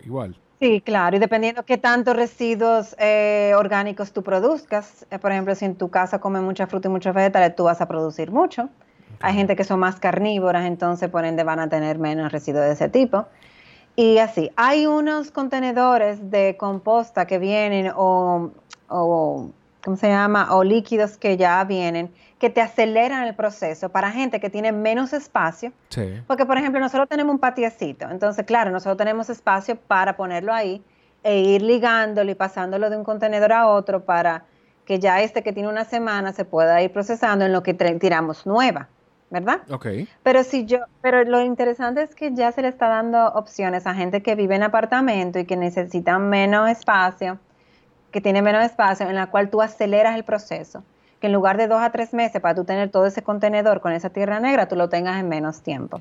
[0.05, 0.37] igual.
[0.65, 5.67] Sí, claro, y dependiendo qué tantos residuos eh, orgánicos tú produzcas, eh, por ejemplo, si
[5.67, 8.71] en tu casa comes mucha fruta y muchos vegetales, tú vas a producir mucho.
[9.21, 12.73] Hay gente que son más carnívoras, entonces por ende van a tener menos residuos de
[12.73, 13.27] ese tipo.
[13.95, 18.51] Y así, hay unos contenedores de composta que vienen o
[19.85, 20.55] ¿cómo se llama?
[20.55, 25.13] O líquidos que ya vienen, que te aceleran el proceso para gente que tiene menos
[25.13, 25.73] espacio.
[25.91, 26.23] Sí.
[26.27, 30.83] Porque, por ejemplo, nosotros tenemos un patiecito, entonces, claro, nosotros tenemos espacio para ponerlo ahí
[31.23, 34.45] e ir ligándolo y pasándolo de un contenedor a otro para
[34.85, 38.47] que ya este que tiene una semana se pueda ir procesando en lo que tiramos
[38.47, 38.89] nueva,
[39.31, 39.61] ¿verdad?
[39.71, 39.87] Ok.
[40.23, 43.95] Pero si yo, pero lo interesante es que ya se le está dando opciones a
[43.95, 47.39] gente que vive en apartamento y que necesitan menos espacio
[48.15, 50.85] que tiene menos espacio, en la cual tú aceleras el proceso.
[51.21, 53.91] Que en lugar de dos a tres meses para tú tener todo ese contenedor con
[53.91, 56.01] esa tierra negra, tú lo tengas en menos tiempo.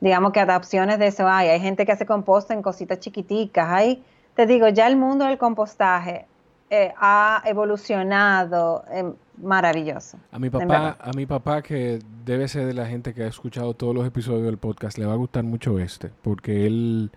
[0.00, 1.46] Digamos que adaptaciones de eso hay.
[1.46, 3.68] Hay gente que hace composta en cositas chiquiticas.
[3.70, 4.02] Hay,
[4.34, 6.26] te digo, ya el mundo del compostaje
[6.70, 10.18] eh, ha evolucionado eh, maravilloso.
[10.32, 13.74] A mi papá, a mi papá que debe ser de la gente que ha escuchado
[13.74, 17.12] todos los episodios del podcast, le va a gustar mucho este, porque él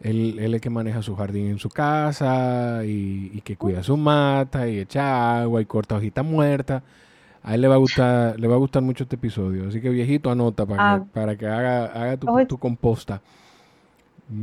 [0.00, 3.96] él, él es el que maneja su jardín en su casa y, que cuida su
[3.96, 6.82] mata y echa agua y corta hojitas muertas.
[7.42, 9.68] A él le va a gustar, le va a gustar mucho este episodio.
[9.68, 11.06] Así que viejito, anota para, que, ah.
[11.12, 13.20] para que haga, haga tu, composta.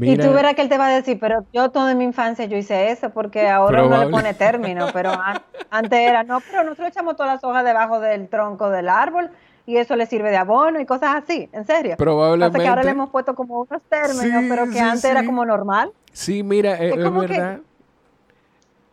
[0.01, 2.57] y tú verás que él te va a decir, pero yo toda mi infancia yo
[2.57, 5.11] hice eso porque ahora no le pone término, pero
[5.69, 9.29] antes era, no, pero nosotros echamos todas las hojas debajo del tronco del árbol
[9.65, 11.95] y eso le sirve de abono y cosas así, en serio.
[11.97, 12.59] Probablemente.
[12.59, 15.91] que ahora le hemos puesto como unos términos, pero que antes era como normal.
[16.11, 17.59] Sí, mira, es, verdad.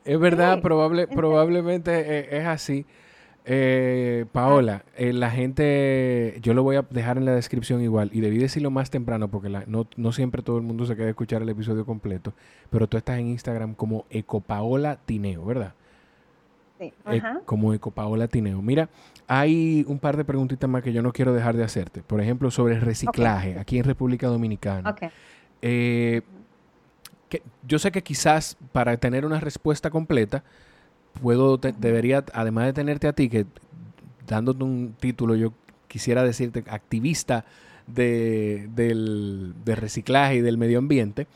[0.05, 2.87] Es verdad, probable, probablemente es, así.
[3.45, 8.21] Eh, Paola, eh, la gente, yo lo voy a dejar en la descripción igual, y
[8.21, 11.43] debí decirlo más temprano porque no, no, siempre todo el mundo se queda a escuchar
[11.43, 12.33] el episodio completo,
[12.71, 15.75] pero tú estás en Instagram como Ecopaola Tineo, ¿verdad?
[16.83, 16.93] Sí.
[17.45, 18.61] como Ecopaola Tineo.
[18.63, 18.89] Mira,
[19.27, 22.03] hay un par de preguntitas más que yo no quiero dejar de hacerte.
[22.03, 24.95] Por ejemplo, sobre el reciclaje aquí en República Dominicana.
[25.63, 26.23] Eh,
[27.67, 30.43] yo sé que quizás para tener una respuesta completa,
[31.21, 33.47] puedo, debería, además de tenerte a ti, que
[34.27, 35.53] dándote un título, yo
[35.89, 37.45] quisiera decirte activista
[37.87, 41.27] de, del, reciclaje y del medio ambiente,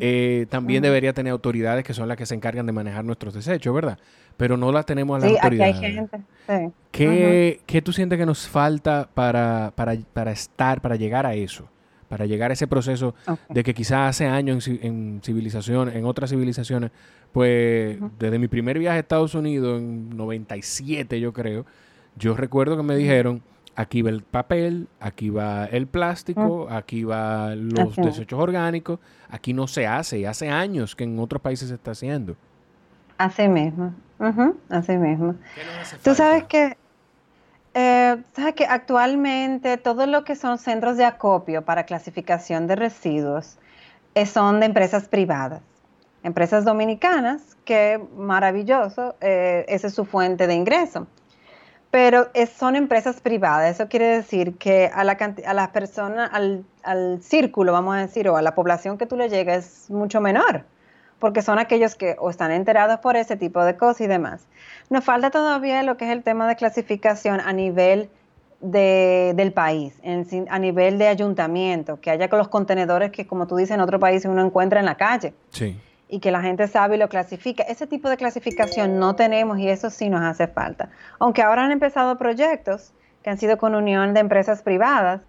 [0.00, 3.74] eh, también debería tener autoridades que son las que se encargan de manejar nuestros desechos,
[3.74, 3.98] ¿verdad?
[4.38, 5.68] pero no la tenemos a la sí, autoridad.
[5.68, 6.20] Aquí hay gente.
[6.46, 7.60] Sí.
[7.66, 11.68] ¿Qué, tú sientes que nos falta para, para, estar, para llegar a eso?
[12.08, 13.14] Para llegar a ese proceso
[13.50, 16.92] de que quizás hace años en, en civilización, en otras civilizaciones,
[17.32, 21.66] pues desde mi primer viaje a Estados Unidos en 97 yo creo,
[22.16, 23.42] yo recuerdo que me dijeron,
[23.78, 28.98] aquí va el papel, aquí va el plástico, aquí va los desechos orgánicos,
[29.30, 32.34] aquí no se hace, y hace años que en otros países se está haciendo.
[33.18, 33.94] Así mismo,
[34.68, 35.36] así mismo.
[36.02, 36.76] Tú sabes que,
[37.74, 43.58] eh, sabes que actualmente todo lo que son centros de acopio para clasificación de residuos
[44.16, 45.62] eh, son de empresas privadas,
[46.24, 51.06] empresas dominicanas, que maravilloso, eh, esa es su fuente de ingreso.
[51.90, 55.16] Pero son empresas privadas, eso quiere decir que a la,
[55.46, 59.16] a las personas, al, al círculo, vamos a decir, o a la población que tú
[59.16, 60.64] le llegas es mucho menor
[61.18, 64.46] porque son aquellos que o están enterados por ese tipo de cosas y demás.
[64.90, 68.08] Nos falta todavía lo que es el tema de clasificación a nivel
[68.60, 69.94] del país,
[70.48, 74.00] a nivel de ayuntamiento, que haya con los contenedores que, como tú dices, en otro
[74.00, 75.32] país uno encuentra en la calle.
[75.50, 75.78] Sí.
[76.08, 77.62] Y que la gente sabe y lo clasifica.
[77.64, 80.88] Ese tipo de clasificación no tenemos y eso sí nos hace falta.
[81.18, 82.92] Aunque ahora han empezado proyectos
[83.22, 85.20] que han sido con unión de empresas privadas,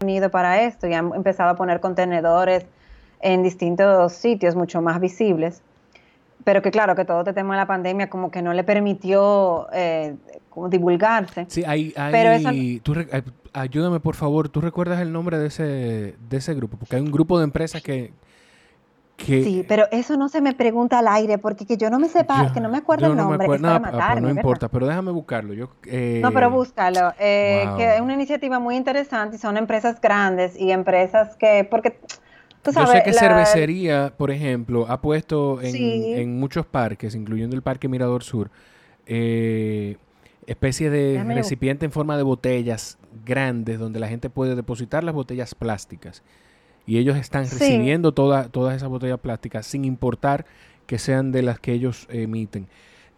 [0.00, 2.66] unido para esto y han empezado a poner contenedores
[3.20, 5.62] en distintos sitios mucho más visibles
[6.48, 9.66] pero que claro, que todo este tema de la pandemia como que no le permitió
[9.70, 10.14] eh,
[10.48, 11.44] como divulgarse.
[11.48, 16.36] Sí, hay, hay tú, eh, ayúdame por favor, ¿tú recuerdas el nombre de ese, de
[16.36, 16.78] ese grupo?
[16.78, 18.12] Porque hay un grupo de empresas que,
[19.24, 22.52] sí, pero eso no se me pregunta al aire, porque que yo no me sepa,
[22.52, 25.54] que no me acuerdo el nombre, no, no, no importa, pero déjame buscarlo.
[25.54, 30.58] Yo, eh, no, pero búscalo, que es una iniciativa muy interesante y son empresas grandes
[30.58, 31.98] y empresas que, porque
[32.64, 38.22] yo sé que cervecería, por ejemplo, ha puesto en, muchos parques, incluyendo el Parque Mirador
[38.22, 38.50] Sur,
[39.06, 39.96] eh,
[40.46, 45.54] especie de recipiente en forma de botellas grandes donde la gente puede depositar las botellas
[45.54, 46.22] plásticas.
[46.88, 50.46] Y ellos están recibiendo todas esas botellas plásticas sin importar
[50.86, 52.66] que sean de las que ellos emiten.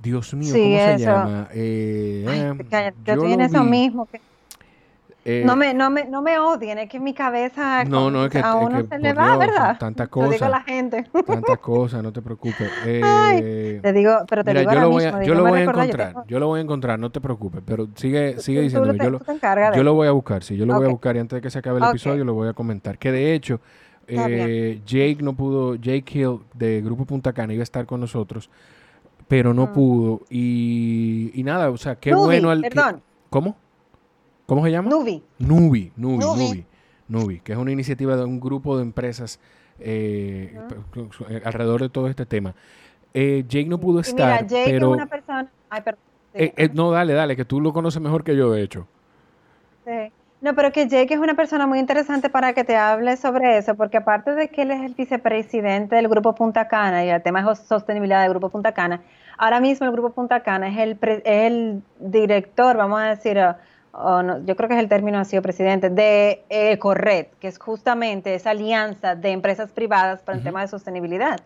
[0.03, 1.49] Dios mío, ¿cómo se llama?
[1.55, 4.07] Eh, eh yo, eso mismo.
[4.07, 4.21] Que
[5.25, 8.31] eh, no, me, no, me, no me odien, es que mi cabeza no, no, es
[8.31, 9.77] que, a uno se le va, ¿verdad?
[9.79, 10.31] Tantas cosas.
[10.31, 11.05] digo a la gente.
[11.27, 12.71] Tantas cosas, no te preocupes.
[12.87, 16.15] Eh, te digo, pero te digo yo lo voy a, yo lo voy a encontrar,
[16.27, 18.99] yo, lo voy a encontrar, no te preocupes, pero sigue, sigue diciéndome.
[18.99, 19.21] yo, lo,
[19.75, 21.51] yo lo voy a buscar, sí, yo lo voy a buscar y antes de que
[21.51, 22.97] se acabe el episodio lo voy a comentar.
[22.97, 23.61] Que de hecho,
[24.07, 28.49] eh, Jake no pudo, Jake Hill de Grupo Punta Cana iba a estar con nosotros,
[29.29, 29.73] pero no mm.
[29.73, 30.23] pudo.
[30.31, 32.51] Y, y nada, o sea, qué bueno.
[32.51, 33.03] Al, perdón.
[33.29, 33.57] ¿Cómo?
[34.51, 34.91] ¿Cómo se llama?
[34.91, 35.23] Nubi.
[35.39, 36.67] Nubi, Nubi, Nubi.
[37.07, 39.39] Nubi, que es una iniciativa de un grupo de empresas
[39.79, 40.59] eh,
[41.45, 42.57] alrededor de todo este tema.
[43.15, 44.89] Eh, Jake no pudo estar, mira, Jake pero...
[44.89, 45.49] Es una persona...
[45.69, 46.01] Ay, perdón.
[46.35, 48.89] Eh, no, dale, dale, que tú lo conoces mejor que yo, de hecho.
[49.85, 50.13] Sí.
[50.41, 53.77] No, pero que Jake es una persona muy interesante para que te hable sobre eso,
[53.77, 57.41] porque aparte de que él es el vicepresidente del Grupo Punta Cana y el tema
[57.41, 59.01] de sostenibilidad del Grupo Punta Cana,
[59.39, 63.39] ahora mismo el Grupo Punta Cana es el, es el director, vamos a decir,
[63.93, 68.51] yo creo que es el término ha sido presidente, de Ecorred, que es justamente esa
[68.51, 71.41] alianza de empresas privadas para el tema de sostenibilidad.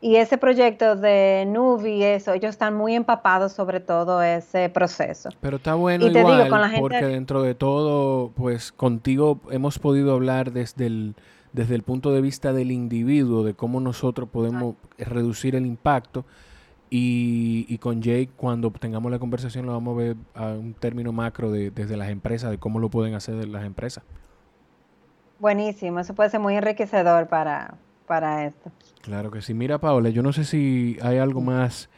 [0.00, 5.30] Y ese proyecto de Nubi, eso, ellos están muy empapados sobre todo ese proceso.
[5.40, 11.16] Pero está bueno igual, porque dentro de todo, pues contigo hemos podido hablar desde el,
[11.52, 16.24] desde el punto de vista del individuo, de cómo nosotros podemos reducir el impacto
[16.90, 21.50] y, con Jake, cuando tengamos la conversación, lo vamos a ver a un término macro
[21.50, 24.04] de, desde las empresas, de cómo lo pueden hacer las empresas.
[25.38, 27.74] Buenísimo, eso puede ser muy enriquecedor para,
[28.06, 28.72] para esto.
[29.02, 29.54] Claro que sí.
[29.54, 31.88] Mira, Paola, yo no sé si hay algo más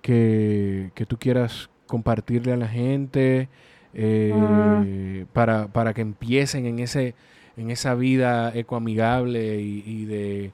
[0.00, 3.48] que, que tú quieras compartirle a la gente
[3.94, 7.14] eh, para, para que empiecen en, ese,
[7.56, 10.52] en esa vida ecoamigable y, y de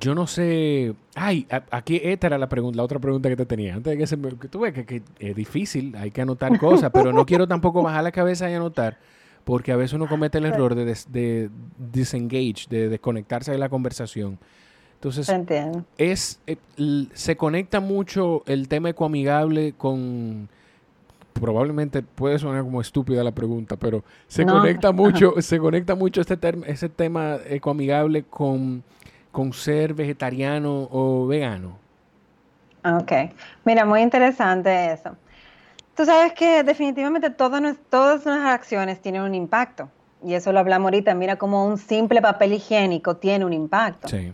[0.00, 0.94] yo no sé.
[1.14, 3.74] Ay, aquí esta era la pregunta, la otra pregunta que te tenía.
[3.74, 4.30] Antes de que se me.
[4.36, 8.02] Que tú ves que, es difícil, hay que anotar cosas, pero no quiero tampoco bajar
[8.02, 8.98] la cabeza y anotar,
[9.44, 11.50] porque a veces uno comete el error de, de
[11.92, 14.38] disengage, de desconectarse de la conversación.
[14.94, 15.30] Entonces,
[15.98, 16.56] es eh,
[17.12, 20.48] se conecta mucho el tema ecoamigable con
[21.34, 26.38] probablemente puede sonar como estúpida la pregunta, pero se conecta mucho, se conecta mucho este
[26.66, 28.82] ese tema ecoamigable con
[29.34, 31.76] con ser vegetariano o vegano?
[32.84, 33.12] Ok,
[33.64, 35.16] mira, muy interesante eso.
[35.96, 37.60] Tú sabes que definitivamente todas,
[37.90, 39.90] todas nuestras acciones tienen un impacto.
[40.24, 41.14] Y eso lo hablamos ahorita.
[41.14, 44.06] Mira cómo un simple papel higiénico tiene un impacto.
[44.06, 44.32] Sí.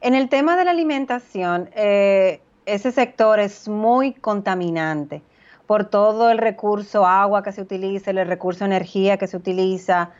[0.00, 5.20] En el tema de la alimentación, eh, ese sector es muy contaminante
[5.66, 10.10] por todo el recurso agua que se utiliza, el recurso energía que se utiliza,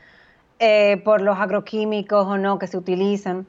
[0.59, 3.47] eh, por los agroquímicos o no que se utilizan.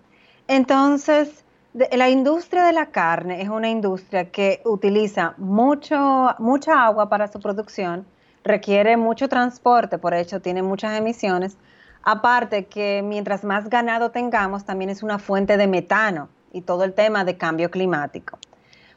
[0.49, 1.45] Entonces,
[1.75, 7.39] la industria de la carne es una industria que utiliza mucho, mucha agua para su
[7.39, 8.07] producción,
[8.43, 11.55] requiere mucho transporte, por hecho tiene muchas emisiones.
[12.01, 16.95] Aparte que mientras más ganado tengamos, también es una fuente de metano y todo el
[16.95, 18.39] tema de cambio climático.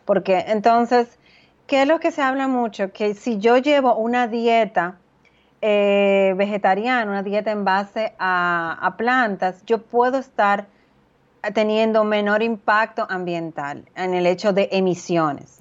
[0.06, 1.18] Porque entonces,
[1.66, 2.94] ¿qué es lo que se habla mucho?
[2.94, 4.96] Que si yo llevo una dieta
[5.60, 10.66] eh, vegetariana, una dieta en base a plantas, yo puedo estar
[11.50, 15.58] teniendo menor impacto ambiental en el hecho de emisiones.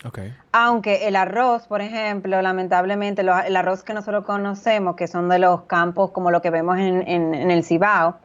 [0.52, 5.64] Aunque el arroz, por ejemplo, lamentablemente el arroz que nosotros conocemos, que son de los
[5.64, 8.18] campos como lo que vemos en, el Cibao,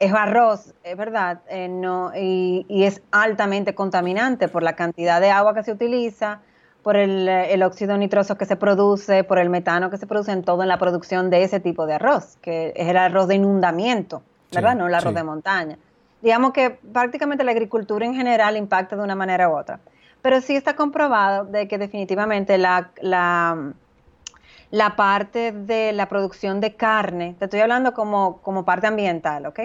[0.00, 5.54] es arroz, es verdad, eh, no, y, es altamente contaminante por la cantidad de agua
[5.54, 6.40] que se utiliza,
[6.82, 10.62] por el, óxido nitroso que se produce, por el metano que se produce en todo
[10.62, 14.22] en la producción de ese tipo de arroz, que es el arroz de inundamiento,
[14.52, 14.74] ¿verdad?
[14.74, 15.76] no el arroz de montaña.
[16.22, 19.80] Digamos que prácticamente la agricultura en general impacta de una manera u otra.
[20.22, 23.72] Pero sí está comprobado de que definitivamente la, la,
[24.70, 29.60] la parte de la producción de carne, te estoy hablando como, como parte ambiental, ¿ok?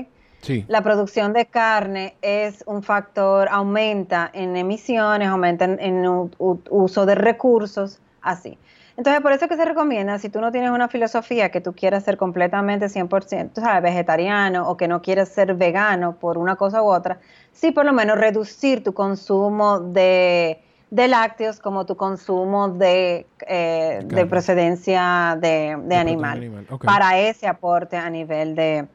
[0.67, 6.05] La producción de carne es un factor, aumenta en emisiones, aumenta en,
[6.37, 8.57] uso de recursos, así.
[8.97, 12.03] Entonces, por eso que se recomienda, si tú no tienes una filosofía que tú quieras
[12.05, 16.87] ser completamente 100%, sabes, vegetariano o que no quieres ser vegano por una cosa u
[16.87, 17.19] otra,
[17.51, 25.37] sí por lo menos reducir tu consumo de, lácteos como tu consumo de, eh, procedencia
[25.41, 28.87] de, animal, para ese aporte a nivel de,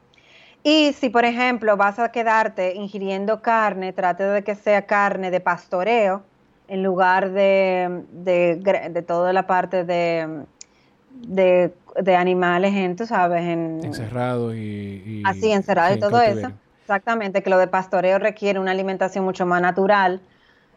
[0.63, 5.41] y si, por ejemplo, vas a quedarte ingiriendo carne, trate de que sea carne de
[5.41, 6.23] pastoreo
[6.71, 10.45] en lugar de, de, toda la parte de,
[11.27, 13.81] de, animales, en, tú sabes, en...
[13.85, 16.53] Encerrados y, Así, encerrados y todo eso.
[16.83, 20.21] Exactamente, que lo de pastoreo requiere una alimentación mucho más natural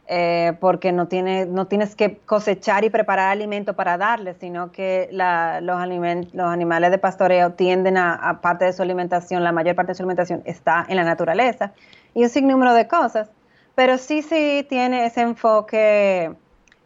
[0.07, 5.07] eh, porque no, tiene, no tienes que cosechar y preparar alimento para darle, sino que
[5.11, 5.87] los,
[6.33, 10.03] los animales de pastoreo tienden a, parte de su alimentación, la mayor parte de su
[10.03, 11.71] alimentación está en la naturaleza
[12.13, 13.29] y un sinnúmero de cosas,
[13.75, 16.33] pero sí, sí tiene ese enfoque,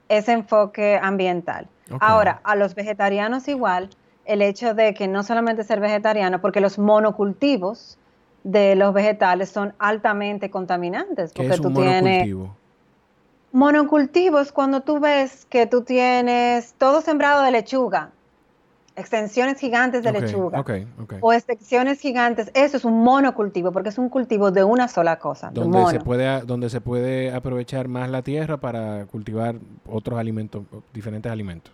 [0.09, 1.67] ese enfoque ambiental.
[1.99, 3.89] Ahora, a los vegetarianos igual,
[4.25, 7.97] el hecho de que no solamente ser vegetariano, porque los monocultivos
[8.43, 12.27] de los vegetales son altamente contaminantes, porque tú tienes
[13.53, 18.11] Monocultivos, cuando tú ves que tú tienes todo sembrado de lechuga,
[18.97, 20.65] extensiones gigantes de lechuga
[21.21, 25.51] o extensiones gigantes, eso es un monocultivo porque es un cultivo de una sola cosa.
[25.53, 29.55] Donde, se puede, donde se puede aprovechar más la tierra para cultivar
[29.87, 31.73] otros alimentos, diferentes alimentos.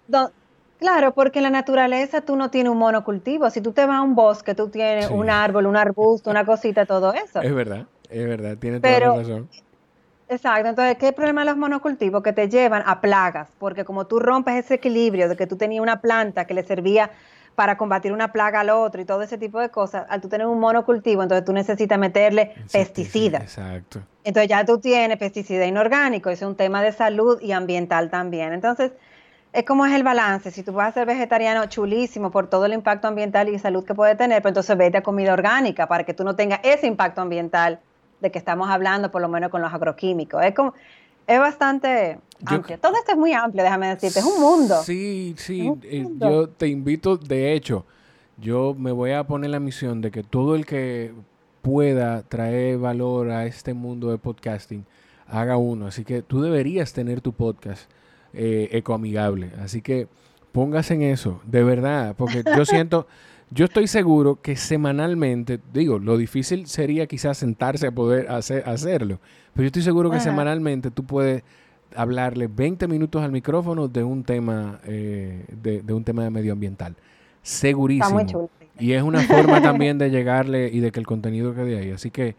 [0.78, 3.50] claro, porque en la naturaleza tú no tienes un monocultivo.
[3.50, 6.86] Si tú te vas a un bosque, tú tienes un árbol, un arbusto, una cosita,
[6.86, 7.42] todo eso.
[7.42, 9.50] Es verdad, es verdad, tienes toda la razón.
[10.34, 12.24] Exacto, entonces, ¿qué problema de los monocultivos?
[12.24, 15.82] Que te llevan a plagas, porque como tú rompes ese equilibrio de que tú tenías
[15.82, 17.12] una planta que le servía
[17.56, 20.48] para combatir una plaga al otro y todo ese tipo de cosas, al tú tener
[20.48, 23.44] un monocultivo, entonces tú necesitas meterle pesticidas.
[23.44, 24.02] Exacto.
[24.24, 28.54] Entonces ya tú tienes pesticida inorgánico, es un tema de salud y ambiental también.
[28.54, 28.92] Entonces,
[29.52, 30.50] es como es el balance.
[30.50, 33.94] Si tú vas a ser vegetariano, chulísimo por todo el impacto ambiental y salud que
[33.94, 37.22] puede tener, pues entonces vete a comida orgánica para que tú no tengas ese impacto
[37.22, 37.80] ambiental
[38.24, 40.44] de que estamos hablando, por lo menos con los agroquímicos.
[40.44, 40.74] Es como,
[41.28, 42.80] es bastante amplio.
[42.80, 44.82] Todo esto es muy amplio, déjame decirte, es un mundo.
[44.82, 47.86] Sí, sí, eh, yo te invito, de hecho,
[48.38, 51.14] yo me voy a poner la misión de que todo el que
[51.62, 54.86] pueda traer valor a este mundo de podcasting,
[55.28, 55.88] haga uno.
[55.88, 57.90] Así que tú deberías tener tu podcast
[58.34, 59.52] eh, ecoamigable.
[59.62, 60.08] Así que
[60.54, 63.06] póngase en eso, de verdad, porque yo siento...
[63.50, 69.20] Yo estoy seguro que semanalmente, digo, lo difícil sería quizás sentarse a poder hacer, hacerlo,
[69.54, 71.44] pero yo estoy seguro que semanalmente tú puedes
[71.96, 76.96] hablarle 20 minutos al micrófono de un tema, eh, de, un tema de medioambiental.
[77.42, 78.50] Segurísimo.
[78.80, 81.92] Y es una forma también de llegarle y de que el contenido quede ahí.
[81.92, 82.36] Así que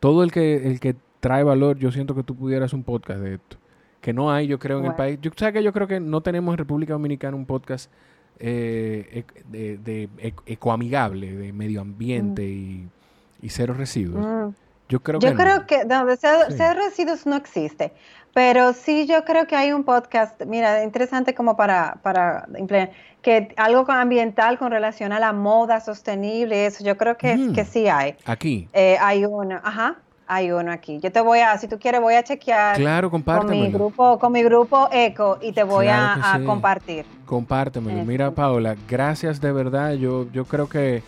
[0.00, 3.34] todo el que, el que trae valor, yo siento que tú pudieras un podcast de
[3.34, 3.56] esto.
[4.00, 5.18] Que no hay, yo creo, en el país.
[5.20, 7.90] Yo, que yo creo que no tenemos en República Dominicana un podcast
[8.40, 10.08] eh, de,
[10.46, 12.88] ecoamigable, de medio ambiente mm.
[13.42, 14.24] y, cero residuos.
[14.24, 14.54] Mm.
[14.88, 15.86] Yo creo que, yo creo que
[16.18, 17.92] cero, residuos no existe,
[18.32, 22.46] pero sí yo creo que hay un podcast, mira, interesante como para, para
[23.20, 27.52] que algo ambiental con relación a la moda sostenible, eso yo creo que, mm.
[27.52, 28.14] que sí hay.
[28.24, 28.68] Aquí.
[28.72, 29.98] Eh, hay uno, ajá
[30.28, 31.00] hay uno aquí.
[31.00, 34.30] Yo te voy a, si tú quieres, voy a chequear claro, con mi grupo, con
[34.30, 37.06] mi grupo Eco y te voy a, compartir.
[37.24, 38.04] Compártemelo.
[38.04, 39.94] Mira, Paola, gracias de verdad.
[39.94, 41.02] Yo, yo creo que,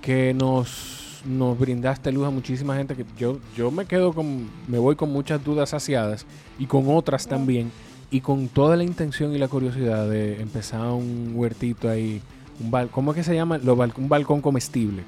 [0.00, 4.78] que nos, nos brindaste luz a muchísima gente que yo, yo me quedo con, me
[4.78, 6.26] voy con muchas dudas saciadas
[6.58, 7.70] y con otras también.
[8.10, 12.22] Y con toda la intención y la curiosidad de empezar un huertito ahí,
[12.60, 13.60] un bal ¿cómo es que se llama?
[13.62, 15.02] un balcón comestible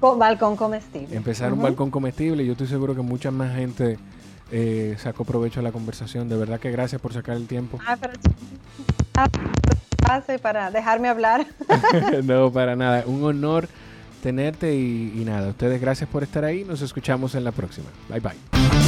[0.00, 1.16] balcón comestible.
[1.16, 2.44] Empezar un balcón comestible.
[2.44, 3.98] Yo estoy seguro que mucha más gente
[4.50, 6.28] eh, sacó provecho de la conversación.
[6.28, 7.78] De verdad que gracias por sacar el tiempo.
[7.86, 8.12] Ah, pero...
[10.42, 11.46] para dejarme hablar.
[12.24, 13.04] no, para nada.
[13.06, 13.68] Un honor
[14.22, 15.48] tenerte y, y nada.
[15.48, 16.64] Ustedes gracias por estar ahí.
[16.64, 17.88] Nos escuchamos en la próxima.
[18.08, 18.79] Bye bye.